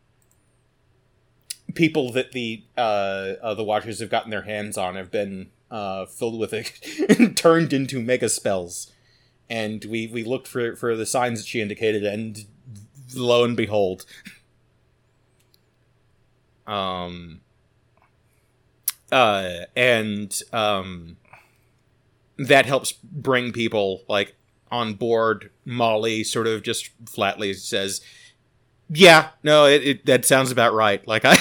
[1.73, 6.05] people that the uh, uh the watchers have gotten their hands on have been uh
[6.05, 8.91] filled with it turned into mega spells.
[9.49, 12.45] And we we looked for for the signs that she indicated and
[13.15, 14.05] lo and behold.
[16.65, 17.39] Um
[19.09, 21.15] uh and um
[22.37, 24.35] that helps bring people like
[24.69, 25.49] on board.
[25.63, 28.01] Molly sort of just flatly says
[28.89, 31.07] yeah no it, it that sounds about right.
[31.07, 31.37] Like i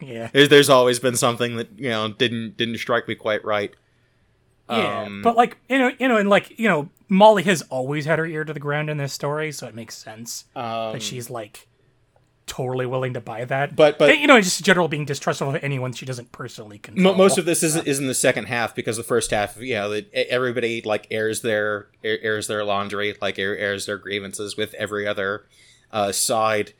[0.00, 3.74] yeah there's, there's always been something that you know didn't didn't strike me quite right
[4.68, 8.04] Yeah, Um, but like you know, you know, and like you know, Molly has always
[8.04, 11.02] had her ear to the ground in this story, so it makes sense um, that
[11.02, 11.68] she's like,
[12.46, 13.74] totally willing to buy that.
[13.76, 16.78] But- but- And, you know, just in general being distrustful of anyone she doesn't personally
[16.78, 17.12] control.
[17.12, 19.74] Mo most of this is is in the second half because the first half, you
[19.74, 25.06] know, that everybody like airs their airs their laundry, like airs their grievances with every
[25.06, 25.46] other
[25.92, 26.72] uh, side,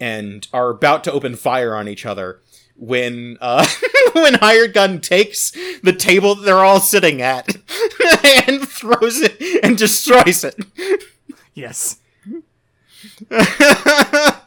[0.00, 2.40] and are about to open fire on each other
[2.76, 3.66] when uh,
[4.12, 7.48] when hired gun takes the table that they're all sitting at
[8.48, 10.56] and throws it and destroys it.
[11.54, 11.98] yes.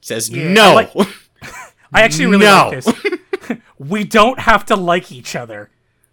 [0.00, 0.74] Says Yeah, I no.
[0.74, 0.92] like-
[1.92, 2.70] I actually really No.
[2.72, 3.58] like this.
[3.78, 5.70] we don't have to like each other.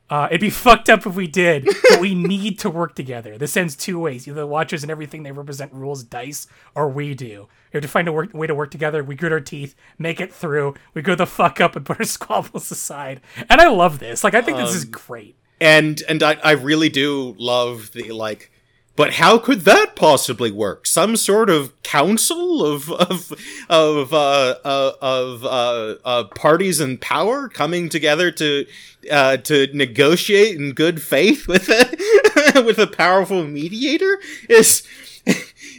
[0.10, 3.38] Uh, it'd be fucked up if we did, but we need to work together.
[3.38, 7.14] This ends two ways: either the Watchers and everything they represent rules dice, or we
[7.14, 7.48] do.
[7.74, 9.04] We have to find a work, way to work together.
[9.04, 10.76] We grit our teeth, make it through.
[10.94, 13.20] We go the fuck up and put our squabbles aside.
[13.50, 14.24] And I love this.
[14.24, 15.36] Like, I think this is Um, great.
[15.60, 18.52] and and I, I really do love the like
[18.98, 23.32] but how could that possibly work some sort of council of of
[23.70, 28.66] of uh, uh of uh, uh parties in power coming together to
[29.10, 34.86] uh to negotiate in good faith with a with a powerful mediator is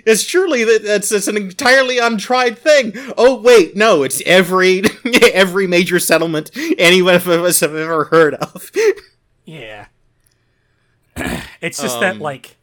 [0.06, 2.92] is surely that that's, that's an entirely untried thing.
[3.16, 4.82] Oh wait, no, it's every
[5.32, 8.70] every major settlement any of us have ever heard of.
[9.44, 9.86] Yeah.
[11.60, 12.57] it's just that Um, like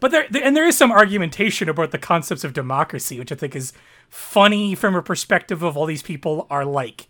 [0.00, 3.56] but there and there is some argumentation about the concepts of democracy, which I think
[3.56, 3.72] is
[4.08, 7.08] funny from a perspective of all these people are like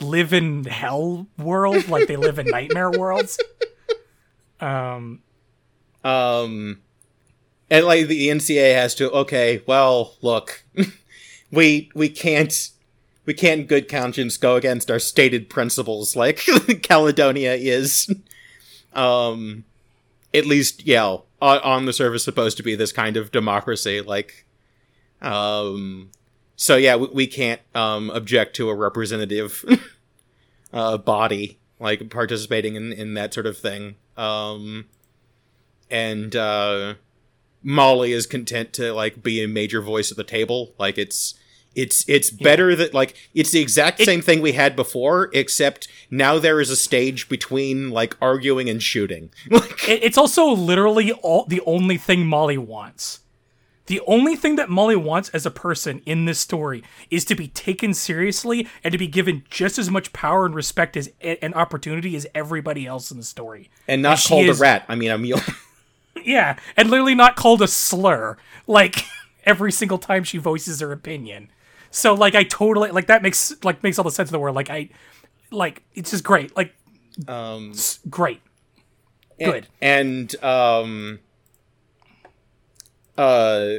[0.00, 3.38] live in hell world, like they live in nightmare worlds.
[4.60, 5.22] Um
[6.04, 6.80] Um,
[7.70, 9.10] and like the NCA has to.
[9.10, 10.64] Okay, well, look,
[11.50, 12.70] we we can't
[13.24, 16.36] we can't good conscience go against our stated principles like
[16.82, 18.12] Caledonia is.
[18.92, 19.64] Um,
[20.34, 21.04] at least yeah,
[21.40, 24.00] on, on the surface supposed to be this kind of democracy.
[24.00, 24.46] Like,
[25.20, 26.10] um,
[26.56, 29.64] so yeah, we, we can't um object to a representative
[30.72, 33.96] uh body like participating in in that sort of thing.
[34.16, 34.86] Um
[35.90, 36.94] and uh
[37.64, 40.74] Molly is content to like be a major voice at the table.
[40.78, 41.34] Like it's
[41.74, 45.88] it's it's better that like it's the exact It- same thing we had before, except
[46.10, 49.30] now there is a stage between like arguing and shooting.
[49.50, 53.20] Like it, it's also literally all the only thing Molly wants.
[53.86, 57.48] The only thing that Molly wants as a person in this story is to be
[57.48, 62.14] taken seriously and to be given just as much power and respect as and opportunity
[62.14, 63.70] as everybody else in the story.
[63.88, 64.84] and not she called is- a rat.
[64.88, 65.40] I mean a mule.
[66.24, 68.36] Yeah, and literally not called a slur
[68.68, 69.04] like
[69.44, 71.48] every single time she voices her opinion.
[71.92, 74.56] So like I totally like that makes like makes all the sense in the world.
[74.56, 74.88] Like I
[75.50, 76.56] like it's just great.
[76.56, 76.74] Like
[77.28, 77.74] um
[78.08, 78.40] great.
[79.38, 79.66] Good.
[79.80, 81.18] and um
[83.18, 83.78] uh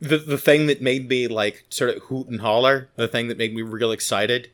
[0.00, 3.38] the the thing that made me like sort of hoot and holler the thing that
[3.38, 4.50] made me real excited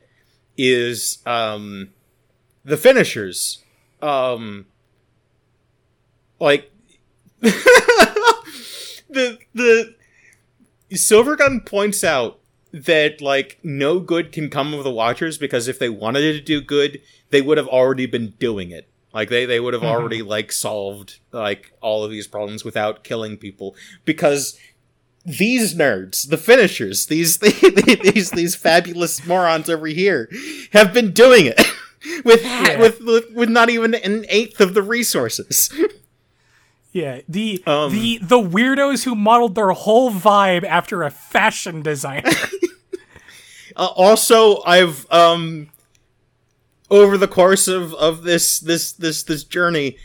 [0.57, 1.89] is um
[2.63, 3.63] the finishers
[4.01, 4.67] um
[6.39, 6.71] like
[7.41, 9.95] the the
[10.93, 12.39] silvergun points out
[12.83, 16.59] that like no good can come of the watchers because if they wanted to do
[16.61, 18.87] good they would have already been doing it.
[19.13, 23.37] Like they they would have already like solved like all of these problems without killing
[23.37, 23.75] people.
[24.03, 24.59] Because
[25.25, 30.29] these nerds the finishers these these these fabulous morons over here
[30.73, 31.59] have been doing it
[32.25, 32.79] with, Yeah.
[32.79, 35.73] with with with not even an eighth of the resources.
[36.91, 42.31] Yeah, the Um, the the weirdos who modeled their whole vibe after a fashion designer.
[43.75, 45.69] Uh, also, I've um
[46.89, 49.97] over the course of of this this this this journey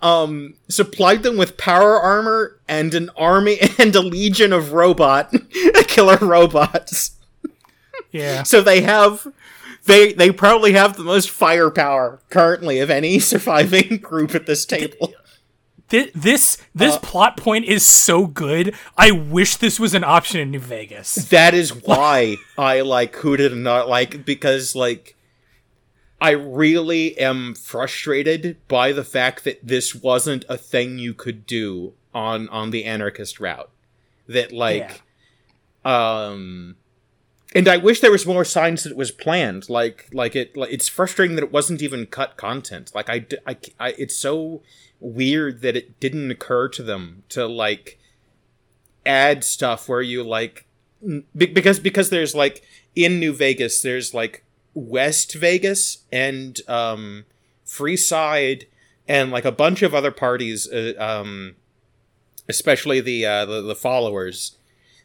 [0.00, 5.32] um supplied them with power armor and an army and a legion of robot
[5.86, 7.16] killer robots.
[8.10, 8.42] yeah.
[8.42, 9.26] So they have
[9.84, 15.14] they they probably have the most firepower currently of any surviving group at this table.
[15.94, 18.74] This this, this Uh, plot point is so good.
[18.98, 21.14] I wish this was an option in New Vegas.
[21.28, 25.14] That is why I like hooted and not like because like
[26.20, 31.92] I really am frustrated by the fact that this wasn't a thing you could do
[32.14, 33.70] on on the anarchist route.
[34.28, 35.02] That like
[35.84, 36.76] um
[37.54, 39.68] and I wish there was more signs that it was planned.
[39.68, 42.92] Like like it like, it's frustrating that it wasn't even cut content.
[42.94, 44.62] Like I, I- I- it's so
[45.00, 47.98] weird that it didn't occur to them to like
[49.06, 50.66] add stuff where you like
[51.36, 52.62] because because there's like
[52.96, 57.24] in New Vegas there's like West Vegas and um
[57.66, 58.64] Freeside
[59.06, 61.56] and like a bunch of other parties uh, um
[62.48, 64.56] especially the uh the, the followers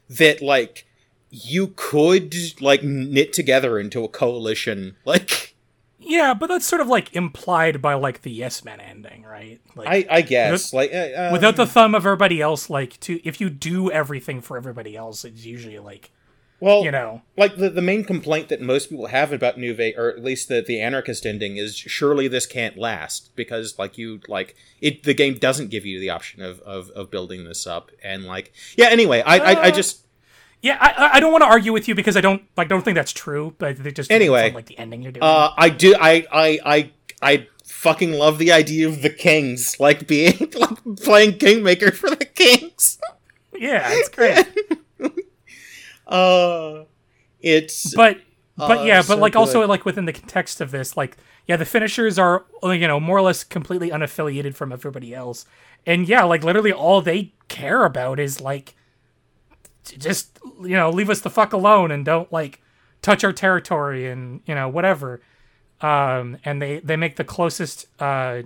[0.08, 0.86] that like
[1.30, 5.46] you could like knit together into a coalition like
[6.02, 9.60] Yeah, but that's sort of like implied by like the Yes Man ending, right?
[9.76, 13.40] Like i i guess like uh, without the thumb of everybody else, like to if
[13.40, 16.10] you do everything for everybody else, it's usually like
[16.58, 20.08] well you know like the, the main complaint that most people have about Nuve, or
[20.10, 24.56] at least the, the anarchist ending, is surely this can't last because like you like
[24.80, 28.24] it the game doesn't give you the option of of, of building this up and
[28.24, 30.06] like yeah anyway I I, I Uh, just
[30.62, 32.94] Yeah, I, I- don't want to argue with you because I don't like don't think
[32.94, 35.22] that's true, but they just Anyway, like the ending you're doing.
[35.24, 36.90] uh I do I I I
[37.22, 42.24] I fucking love the idea of the kings like being like playing kingmaker for the
[42.26, 42.98] kings
[43.58, 44.46] yeah, it's great.
[46.06, 46.84] uh
[47.40, 48.18] it's but
[48.56, 51.56] but Uh, yeah, but so like also like within the context of this, like yeah,
[51.56, 55.46] the finishers are you know more or less completely unaffiliated from everybody else,
[55.86, 58.74] and yeah, like literally all they care about is like
[59.98, 62.60] just you know leave us the fuck alone and don't like
[63.02, 65.20] touch our territory and you know whatever,
[65.80, 68.42] um, and they they make the closest uh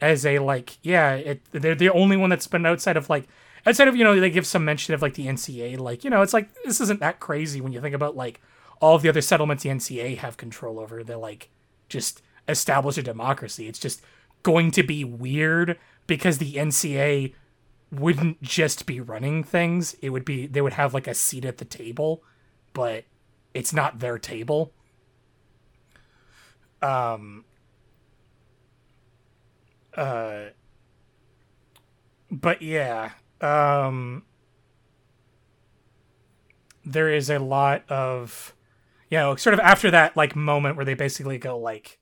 [0.00, 3.26] as a like yeah it they're the only one that's been outside of like
[3.64, 6.20] outside of you know they give some mention of like the NCA like you know
[6.20, 8.40] it's like this isn't that crazy when you think about like
[8.80, 11.02] all the other settlements the NCA have control over.
[11.02, 11.48] They're like
[11.88, 13.68] just establish a democracy.
[13.68, 14.02] It's just
[14.42, 17.34] going to be weird because the NCA
[17.90, 19.94] wouldn't just be running things.
[20.02, 22.22] It would be they would have like a seat at the table
[22.76, 23.04] but
[23.54, 24.72] it's not their table.
[26.82, 27.44] Um
[29.96, 30.50] uh
[32.30, 34.24] but yeah um
[36.84, 38.54] there is a lot of
[39.10, 41.98] you know sort of after that like moment where they basically go like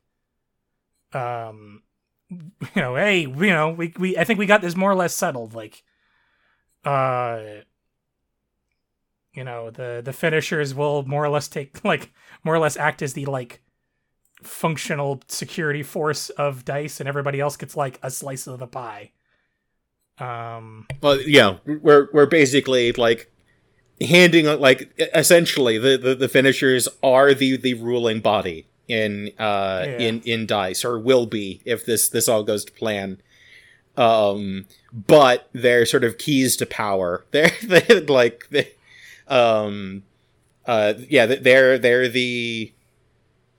[1.13, 1.83] um
[2.31, 2.41] you
[2.77, 5.55] know hey you know we, we i think we got this more or less settled
[5.55, 5.83] like
[6.85, 7.41] uh
[9.35, 12.13] you know the the finishers will more or less take like
[12.43, 13.61] more or less act as the like
[14.43, 19.11] functional security force of dice and everybody else gets like a slice of the pie.
[20.19, 23.33] Um well yeah we're we're basically like
[24.01, 29.99] handing like essentially the, the the finishers are the the ruling body in uh Yeah.
[29.99, 33.21] in in dice or will be if this this all goes to plan
[33.97, 38.73] um but they're sort of keys to power they're they like they
[39.29, 40.03] um
[40.67, 42.73] uh yeah they're they're the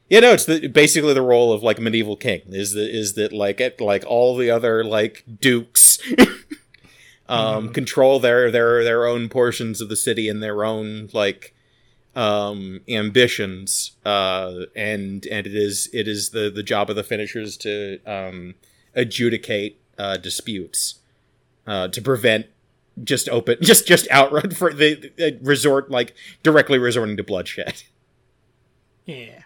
[0.09, 3.31] yeah no it's the, basically the role of like medieval king is that is that
[3.33, 5.97] like it like all the other like dukes
[7.27, 7.73] um Mhm.
[7.73, 11.54] control their their their own portions of the city and their own like
[12.15, 17.57] um ambitions uh and and it is it is the the job of the finishers
[17.57, 18.55] to um
[18.95, 20.95] adjudicate uh disputes
[21.67, 22.45] uh to prevent
[23.03, 27.83] just open just just outrun for the, the resort like directly resorting to bloodshed
[29.05, 29.43] Yeah.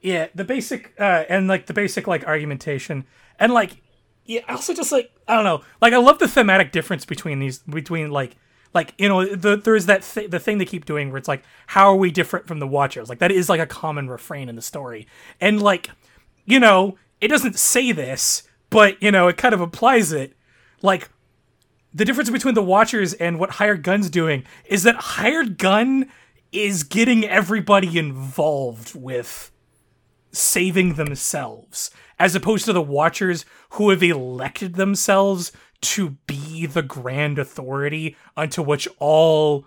[0.00, 3.04] Yeah, the basic uh and like the basic like argumentation
[3.38, 3.82] and like
[4.24, 5.62] yeah, also just like I don't know.
[5.80, 8.36] Like I love the thematic difference between these between like
[8.74, 11.42] like you know the, there's that th- the thing they keep doing where it's like
[11.68, 13.08] how are we different from the watchers?
[13.08, 15.06] Like that is like a common refrain in the story.
[15.40, 15.90] And like
[16.44, 20.34] you know, it doesn't say this, but you know, it kind of applies it.
[20.82, 21.10] Like
[21.92, 26.10] the difference between the Watchers and what Hired Gun's doing is that Hired Gun
[26.52, 29.50] is getting everybody involved with
[30.32, 37.38] saving themselves, as opposed to the Watchers who have elected themselves to be the grand
[37.38, 39.66] authority unto which all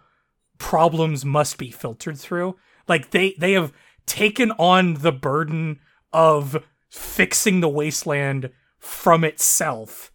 [0.57, 2.55] problems must be filtered through.
[2.87, 3.73] Like they they have
[4.05, 5.79] taken on the burden
[6.11, 10.11] of fixing the wasteland from itself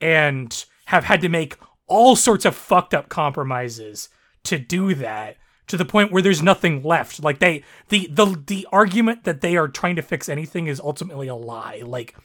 [0.00, 4.08] and have had to make all sorts of fucked up compromises
[4.44, 5.36] to do that
[5.66, 9.56] to the point where there's nothing left like they the the the argument that they
[9.56, 12.16] are trying to fix anything is ultimately a lie like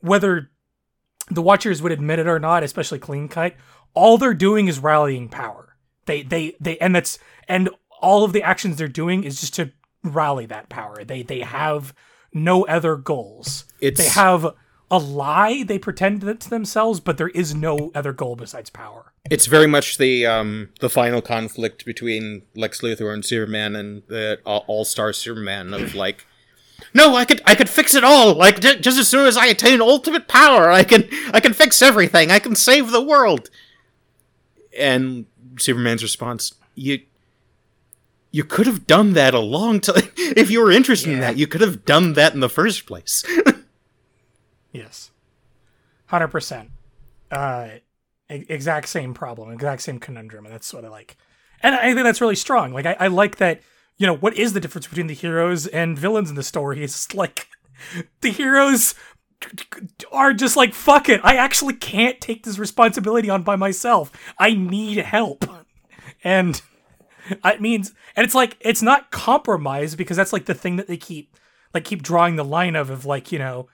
[0.00, 0.50] whether
[1.30, 3.54] the watchers would admit it or not especially clean cut
[3.96, 5.74] all they're doing is rallying power.
[6.04, 7.18] They they they and that's
[7.48, 7.68] and
[8.00, 9.72] all of the actions they're doing is just to
[10.04, 11.02] rally that power.
[11.02, 11.92] They they have
[12.32, 13.64] no other goals.
[13.80, 14.46] It's- they have
[14.88, 19.12] a lie they pretend to themselves but there is no other goal besides power.
[19.28, 24.38] It's very much the um the final conflict between Lex Luthor and Superman and the
[24.44, 26.26] All Star Superman of like,
[26.94, 28.34] no, I could I could fix it all.
[28.34, 31.82] Like j- just as soon as I attain ultimate power, I can I can fix
[31.82, 32.30] everything.
[32.30, 33.50] I can save the world.
[34.78, 35.26] And
[35.58, 37.00] Superman's response, you.
[38.32, 40.10] You could have done that a long time.
[40.16, 43.24] If you were interested in that, you could have done that in the first place.
[44.72, 45.10] yes
[46.10, 46.68] 100%
[47.30, 47.68] uh
[48.30, 51.16] e- exact same problem exact same conundrum and that's what i like
[51.62, 52.72] and I think that's really strong.
[52.72, 53.60] Like I, I like that.
[53.98, 56.82] You know, what is the difference between the heroes and villains in the story?
[56.82, 57.48] It's like
[58.20, 58.94] the heroes
[60.12, 61.20] are just like fuck it.
[61.22, 64.12] I actually can't take this responsibility on by myself.
[64.38, 65.44] I need help,
[66.24, 66.60] and
[67.30, 70.96] it means and it's like it's not compromise because that's like the thing that they
[70.96, 71.36] keep
[71.74, 73.68] like keep drawing the line of of like you know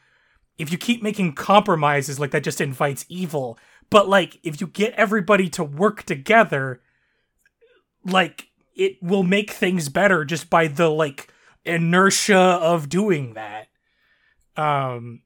[0.59, 3.59] if you keep making compromises like that just invites evil
[3.91, 6.81] but like if you get everybody to work together
[8.05, 11.33] like it will make things better just by the like
[11.64, 13.68] inertia of doing that
[14.57, 15.23] um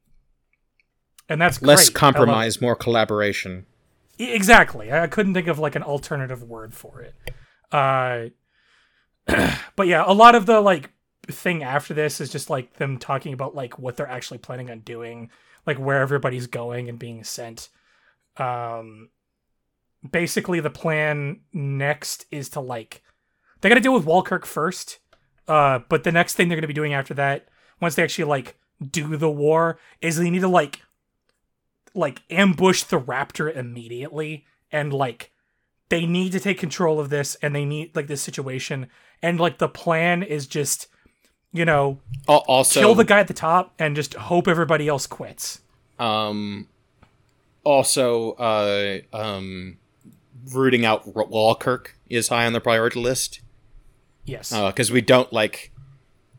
[1.28, 1.96] and that's less great.
[1.96, 3.66] Compromise, more collaboration.
[4.18, 4.92] Exactly.
[4.92, 7.14] I couldn't think of like an alternative word for it.
[7.72, 8.26] Uh
[9.76, 10.90] but yeah, a lot of the like
[11.26, 14.80] thing after this is just like them talking about like what they're actually planning on
[14.80, 15.30] doing,
[15.66, 17.68] like where everybody's going and being sent.
[18.36, 19.10] Um
[20.08, 23.02] basically the plan next is to like
[23.60, 24.98] they got to deal with Walkirk first.
[25.48, 27.48] Uh but the next thing they're going to be doing after that
[27.80, 28.56] once they actually like
[28.90, 30.82] do the war is they need to like
[31.94, 35.30] like ambush the raptor immediately and like
[35.88, 38.88] they need to take control of this and they need like this situation
[39.22, 40.88] and like the plan is just
[41.52, 45.60] you know Also, kill the guy at the top and just hope everybody else quits
[45.98, 46.68] um,
[47.64, 49.78] also, uh, um,
[50.52, 53.40] rooting out Walkirk is high on the priority list
[54.26, 55.72] yes because we don't like.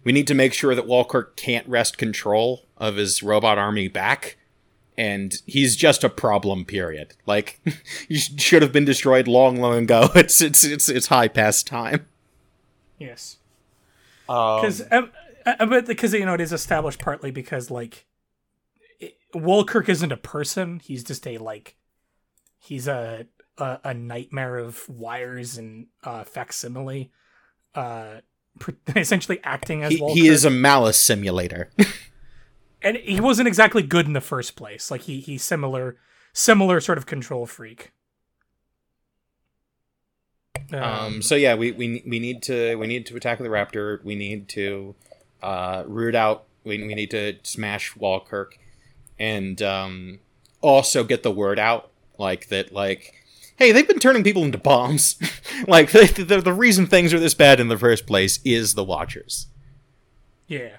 [0.04, 4.38] We need to make sure that Walkirk can't wrest control of his robot army back,
[4.98, 6.64] and he's just a problem.
[6.64, 7.16] Period.
[7.26, 7.60] Like,
[8.08, 10.10] he should have been destroyed long, long ago.
[10.16, 12.06] It's it's it's it's high past time.
[13.00, 13.38] yes
[14.30, 15.12] Um, because um,
[15.46, 18.06] uh, but because you know it is established partly because like
[19.00, 21.76] it, Walkirk isn't a person he's just a like
[22.60, 23.28] he's a
[23.58, 27.12] a, a nightmare of wires and uh facsimile
[27.78, 28.22] uh
[28.96, 30.18] essentially acting as he, Walkirk.
[30.18, 31.70] he is a malice simulator.
[32.82, 34.90] and he wasn't exactly good in the first place.
[34.90, 35.98] Like he he's similar
[36.34, 37.92] similar sort of control freak.
[40.74, 44.04] Um, so yeah, we, we we need to we need to attack the raptor.
[44.04, 44.96] We need to
[45.42, 46.46] uh, root out.
[46.64, 48.58] We, we need to smash Walkirk,
[49.18, 50.20] and um,
[50.62, 52.74] also get the word out like that.
[52.74, 53.14] Like,
[53.58, 55.18] hey, they've been turning people into bombs.
[55.68, 58.84] like the, the the reason things are this bad in the first place is the
[58.84, 59.48] Watchers.
[60.48, 60.78] yeah.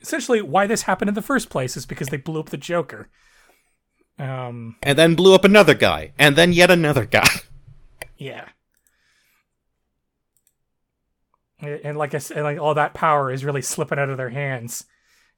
[0.00, 3.08] Essentially, why this happened in the first place is because they blew up the Joker.
[4.20, 7.28] Um, And then blew up another guy, and then yet another guy.
[8.16, 8.48] yeah.
[11.58, 14.30] And and like I said, like all that power is really slipping out of their
[14.30, 14.84] hands.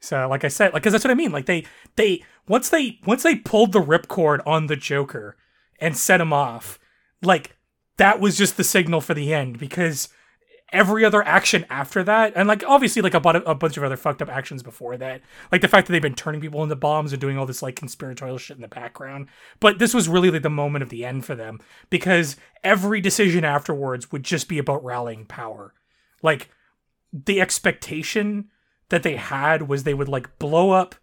[0.01, 1.33] So, like I said, like because that's what I mean.
[1.33, 1.65] Like they,
[1.97, 5.37] they once they once they pulled the ripcord on the Joker
[5.81, 6.79] and set him off,
[7.23, 7.57] like
[7.97, 9.59] that was just the signal for the end.
[9.59, 10.09] Because
[10.73, 13.97] every other action after that, and like obviously like a, bu- a bunch of other
[13.97, 15.21] fucked up actions before that,
[15.51, 17.77] like the fact that they've been turning people into bombs and doing all this like
[17.77, 19.29] conspiratorial shit in the background.
[19.61, 21.59] But this was really like the moment of the end for them
[21.91, 25.75] because every decision afterwards would just be about rallying power.
[26.23, 26.51] Like
[27.13, 28.51] the expectation
[28.91, 30.95] that they had was they would like blow up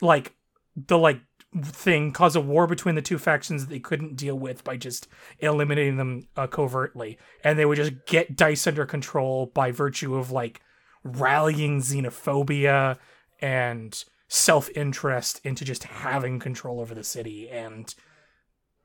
[0.00, 0.34] like
[0.76, 1.20] the like
[1.62, 5.06] thing cause a war between the two factions that they couldn't deal with by just
[5.38, 7.16] eliminating them uh, covertly.
[7.44, 10.60] And they would just get dice under control by virtue of like
[11.04, 12.98] rallying xenophobia
[13.40, 17.48] and self-interest into just having control over the city.
[17.48, 17.94] And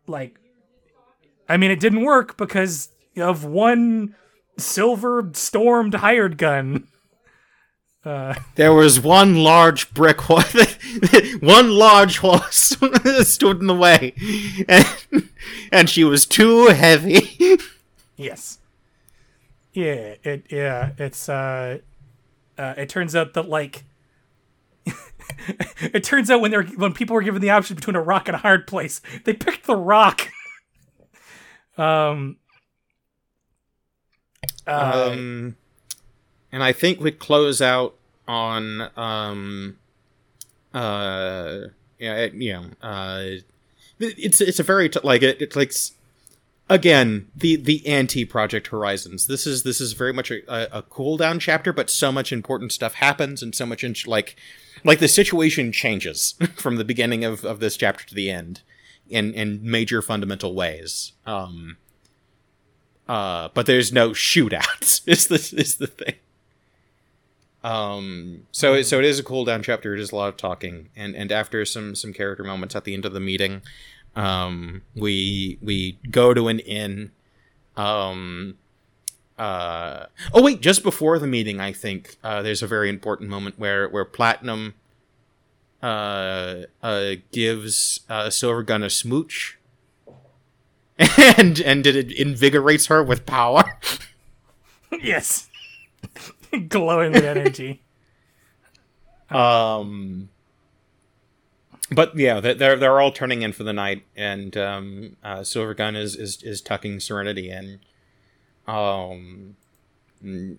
[0.10, 0.40] like
[1.48, 4.16] i mean it didn't work because of one
[4.58, 6.88] silver stormed hired gun
[8.10, 10.54] uh There was one large brick horse,
[11.40, 12.76] one large horse
[13.22, 14.14] stood in the way,
[14.68, 15.30] and,
[15.72, 17.58] and she was too heavy.
[18.18, 18.60] Yes.
[19.72, 21.80] Yeah, it yeah, it's uh
[22.58, 23.84] uh it turns out that like
[25.80, 28.36] it turns out when they're when people were given the option between a rock and
[28.36, 30.28] a hard place, they picked the rock.
[31.78, 32.38] um
[34.68, 35.56] uh, um,
[36.52, 37.96] and I think we close out
[38.30, 39.78] on um,
[40.72, 41.58] uh,
[41.98, 43.24] yeah, it, you know, uh,
[44.00, 45.74] it's it's a very t- like it, it's like
[46.70, 49.26] again the the anti Project Horizons.
[49.26, 52.72] This is this is very much a, a, cool down chapter, but so much important
[52.72, 54.36] stuff happens, and so much in, like
[54.84, 58.62] like the situation changes from the beginning of, of this chapter to the end
[59.10, 61.14] in in major fundamental ways.
[61.26, 61.78] Um,
[63.08, 65.02] uh, but there's no shootouts.
[65.08, 66.16] is this is the thing.
[67.64, 69.94] Um, so it, so it is a cool down chapter.
[69.94, 72.94] It is a lot of talking, and and after some some character moments at the
[72.94, 73.62] end of the meeting,
[74.16, 77.12] Um, we we go to an inn.
[77.78, 78.58] Um,
[79.38, 83.60] uh, oh wait, just before the meeting, I think uh, there's a very important moment
[83.60, 84.76] where where Platinum
[85.82, 89.58] uh, uh, gives uh, Silver Gun a smooch,
[91.38, 93.64] and and it invigorates her with power.
[95.02, 95.48] yes.
[96.70, 97.82] Glowing with energy.
[99.32, 100.30] Um,
[101.92, 105.76] but yeah, they- they're they're all turning in for the night, and um, uh, Silver
[105.76, 107.80] Gun is, is is tucking Serenity in.
[108.68, 109.56] Um,
[110.26, 110.58] mm,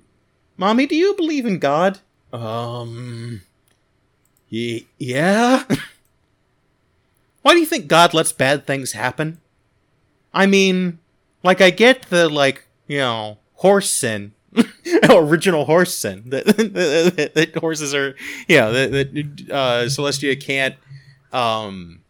[0.56, 1.98] mommy, do you believe in God?
[2.32, 3.42] Um,
[4.52, 5.64] y- yeah.
[7.42, 9.40] Why do you think God lets bad things happen?
[10.32, 11.00] I mean,
[11.42, 14.32] like I get the like you know horse sin,
[15.10, 18.16] original horse sin that, that, that horses are
[18.48, 19.08] yeah that, that
[19.50, 20.74] uh, Celestia can't
[21.32, 22.00] um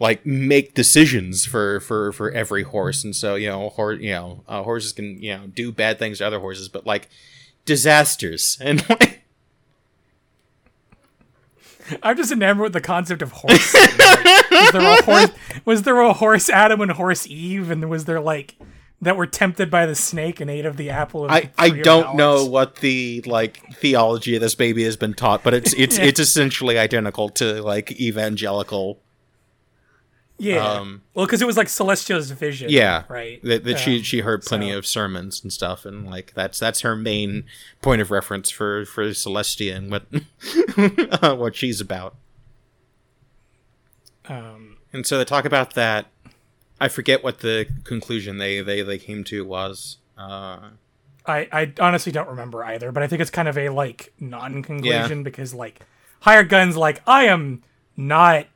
[0.00, 4.42] like make decisions for for for every horse and so you know hor- you know
[4.48, 7.08] uh, horses can you know do bad things to other horses but like
[7.64, 9.20] disasters and like
[12.02, 13.74] I'm just enamored with the concept of horse.
[13.74, 15.30] Like, was there a horse?
[15.66, 18.54] Was there a horse Adam and horse Eve, and was there like
[19.02, 21.24] that were tempted by the snake and ate of the apple?
[21.26, 25.42] Of I, I don't know what the like theology of this baby has been taught,
[25.42, 26.04] but it's it's Yeah.
[26.04, 29.00] it's essentially identical to like evangelical.
[30.36, 30.66] Yeah.
[30.66, 32.68] um, well, because it was like Celestia's vision.
[32.68, 33.40] Yeah, Right.
[33.44, 36.58] That, that she Um, she heard plenty so- of sermons and stuff, and like that's
[36.58, 37.44] that's her main
[37.82, 42.16] point of reference for for Celestia and what what she's about.
[44.28, 46.06] Um, And so they talk about that.
[46.84, 49.96] I forget what the conclusion they they they came to was.
[50.18, 50.68] Uh,
[51.24, 55.22] I I honestly don't remember either, but I think it's kind of a like non-conclusion
[55.22, 55.80] because like
[56.20, 57.62] hired guns like I am
[57.96, 58.48] not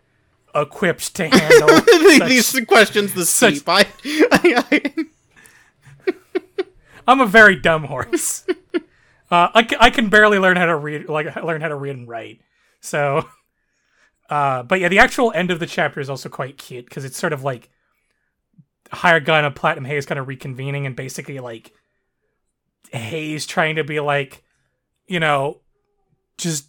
[0.55, 1.69] equipped to handle
[2.19, 3.69] such- these questions the such- steep.
[3.71, 4.65] I, I,
[6.07, 6.13] I,
[7.09, 8.45] I'm a very dumb horse.
[8.75, 8.79] uh,
[9.31, 12.43] I, I can barely learn how to read, like learn how to read and write.
[12.83, 13.27] So,
[14.29, 17.17] uh, but yeah, the actual end of the chapter is also quite cute because it's
[17.17, 17.71] sort of like
[18.93, 21.73] Hired Gun and Platinum Haze kind of reconvening and basically like
[22.93, 24.43] Haze trying to be like,
[25.07, 25.61] you know,
[26.37, 26.69] just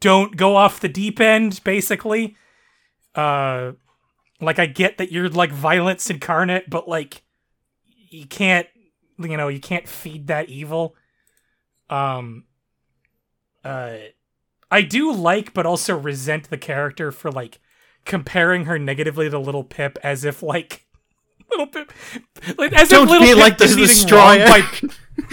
[0.00, 2.36] don't go off the deep end, basically.
[3.14, 3.72] Uh,
[4.40, 7.22] like I get that you're like violence incarnate, but like
[8.10, 8.66] you can't
[9.18, 10.94] you know you can't feed that evil
[11.90, 12.44] um
[13.64, 13.96] uh
[14.70, 17.60] i do like but also resent the character for like
[18.04, 20.85] comparing her negatively to little pip as if like
[21.50, 21.92] little pip
[22.58, 24.46] like as Don't if little be pip like the anything destroyer.
[24.46, 24.62] by,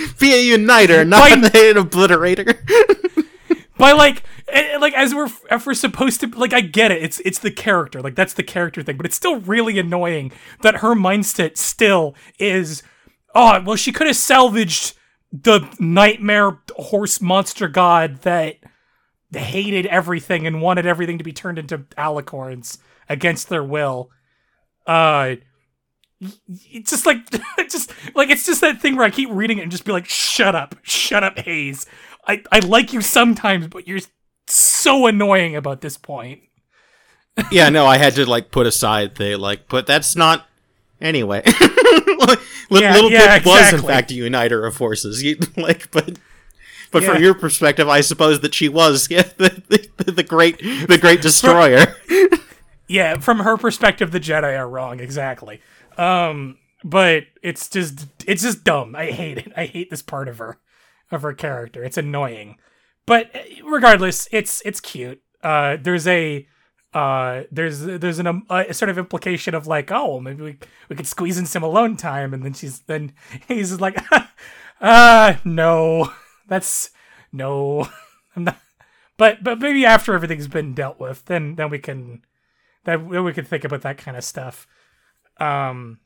[0.19, 1.41] be a uniter, not By- an
[1.75, 2.57] obliterator.
[3.77, 7.19] by like eh, like as we're if we're supposed to like i get it it's
[7.21, 10.93] it's the character like that's the character thing but it's still really annoying that her
[10.95, 12.83] mindset still is
[13.33, 14.93] oh well she could have salvaged
[15.31, 18.57] the nightmare horse monster god that
[19.33, 22.77] hated everything and wanted everything to be turned into alicorns
[23.09, 24.11] against their will
[24.85, 25.35] uh
[26.71, 27.17] it's just like
[27.57, 29.91] it's just like it's just that thing where I keep reading it and just be
[29.91, 31.85] like, shut up, shut up, Haze.
[32.27, 33.99] I, I like you sometimes, but you're
[34.47, 36.41] so annoying about this point.
[37.51, 40.45] yeah, no, I had to like put aside the like, but that's not.
[41.01, 42.37] Anyway, Li-
[42.81, 45.21] Yeah, Little yeah, Pip was in fact a uniter of forces.
[45.21, 46.17] You, like, but
[46.91, 47.13] but Yeah.
[47.13, 51.21] from your perspective, I suppose that she was yeah, the, the, the great the great
[51.21, 51.93] destroyer.
[52.87, 55.61] Yeah, from her perspective, the Jedi are wrong, exactly.
[55.97, 58.95] Um, but it's just it's just dumb.
[58.95, 59.53] I hate it.
[59.55, 60.59] I hate this part of her
[61.11, 61.83] of her character.
[61.83, 62.57] It's annoying.
[63.05, 65.21] But uh, regardless, it's it's cute.
[65.41, 66.47] Uh, there's a
[66.93, 70.57] uh, there's there's an um, a sort of implication of like, oh, maybe we
[70.89, 73.13] we could squeeze in some alone time, and then she's then
[73.47, 73.97] he's like,
[74.81, 76.13] uh no,
[76.47, 76.91] that's
[77.31, 77.89] no,
[78.35, 78.59] I'm not.
[79.17, 82.23] But but maybe after everything's been dealt with, then then we can
[82.83, 84.67] then we could think about that kind of stuff.
[85.39, 85.99] Um,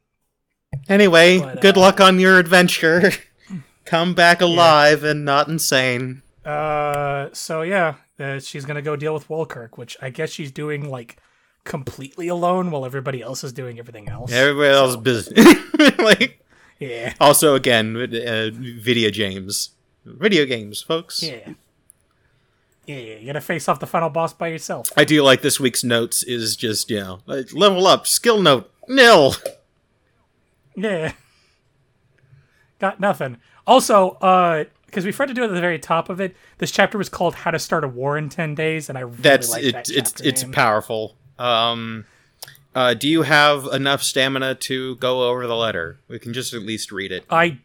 [0.89, 3.11] Anyway, But, good uh, luck on your adventure.
[3.85, 6.21] Come back alive and not insane.
[6.45, 10.89] uh, so yeah, uh, she's gonna go deal with Wolkirk, which I guess she's doing
[10.89, 11.17] like
[11.63, 14.31] completely alone while everybody else is doing everything else.
[14.31, 15.35] Everybody else is busy.
[16.03, 16.43] like
[16.79, 19.71] Yeah, also again, uh, video games,
[20.05, 21.23] video games, folks.
[21.23, 21.53] yeah,
[22.85, 23.15] yeah, yeah.
[23.15, 24.91] You gotta face off the final boss by yourself.
[24.97, 28.69] I do like this week's notes is just you know like, level up skill note
[28.87, 29.35] nil.
[30.75, 31.13] Yeah,
[32.79, 33.37] got nothing.
[33.65, 36.35] Also, uh, because we forgot to do it at the very top of it.
[36.59, 39.17] This chapter was called "How to Start a War in Ten Days," and I really
[39.19, 40.51] That's like it, that it's chapter it's name.
[40.51, 41.15] powerful.
[41.39, 42.05] Um,
[42.75, 45.97] Uh, do you have enough stamina to go over the letter?
[46.07, 47.25] We can just at least read it.
[47.29, 47.57] I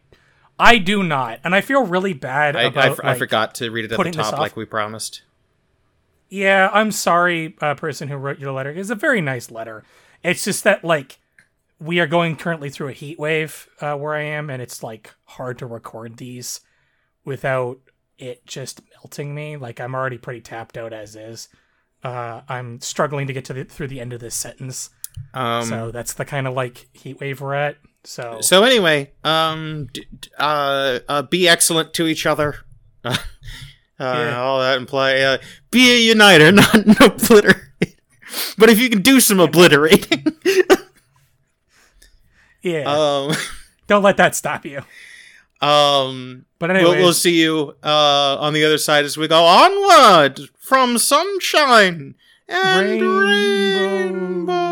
[0.59, 2.91] I do not, and I feel really bad I, I, about.
[2.93, 5.21] f- I like- forgot to read it at the top like we promised.
[6.29, 8.71] Yeah, I'm sorry, uh, person who wrote your letter.
[8.71, 9.83] It's a very nice letter.
[10.23, 11.17] It's just that like
[11.79, 15.13] we are going currently through a heat wave uh, where I am, and it's like
[15.25, 16.61] hard to record these
[17.25, 17.79] without
[18.17, 19.57] it just melting me.
[19.57, 21.49] Like I'm already pretty tapped out as is.
[22.03, 24.89] Uh, I'm struggling to get to the through the end of this sentence,
[25.33, 27.77] Um, so that's the kind of like heat wave we're at.
[28.03, 32.55] So, So anyway, um, d- d- uh, uh, be excellent to each other.
[33.05, 33.15] uh,
[33.99, 34.37] Yeah.
[34.37, 35.37] All that imply uh,
[35.71, 37.61] be a uniter, not an obliterator.
[38.57, 40.25] But if you can do some obliterating,
[42.61, 43.31] yeah, um,
[43.87, 44.81] don't let that stop you.
[45.61, 49.43] um, But anyway, we'll, we'll see you uh, on the other side as we go
[49.43, 52.15] onward from sunshine
[52.47, 54.62] and Rainbow.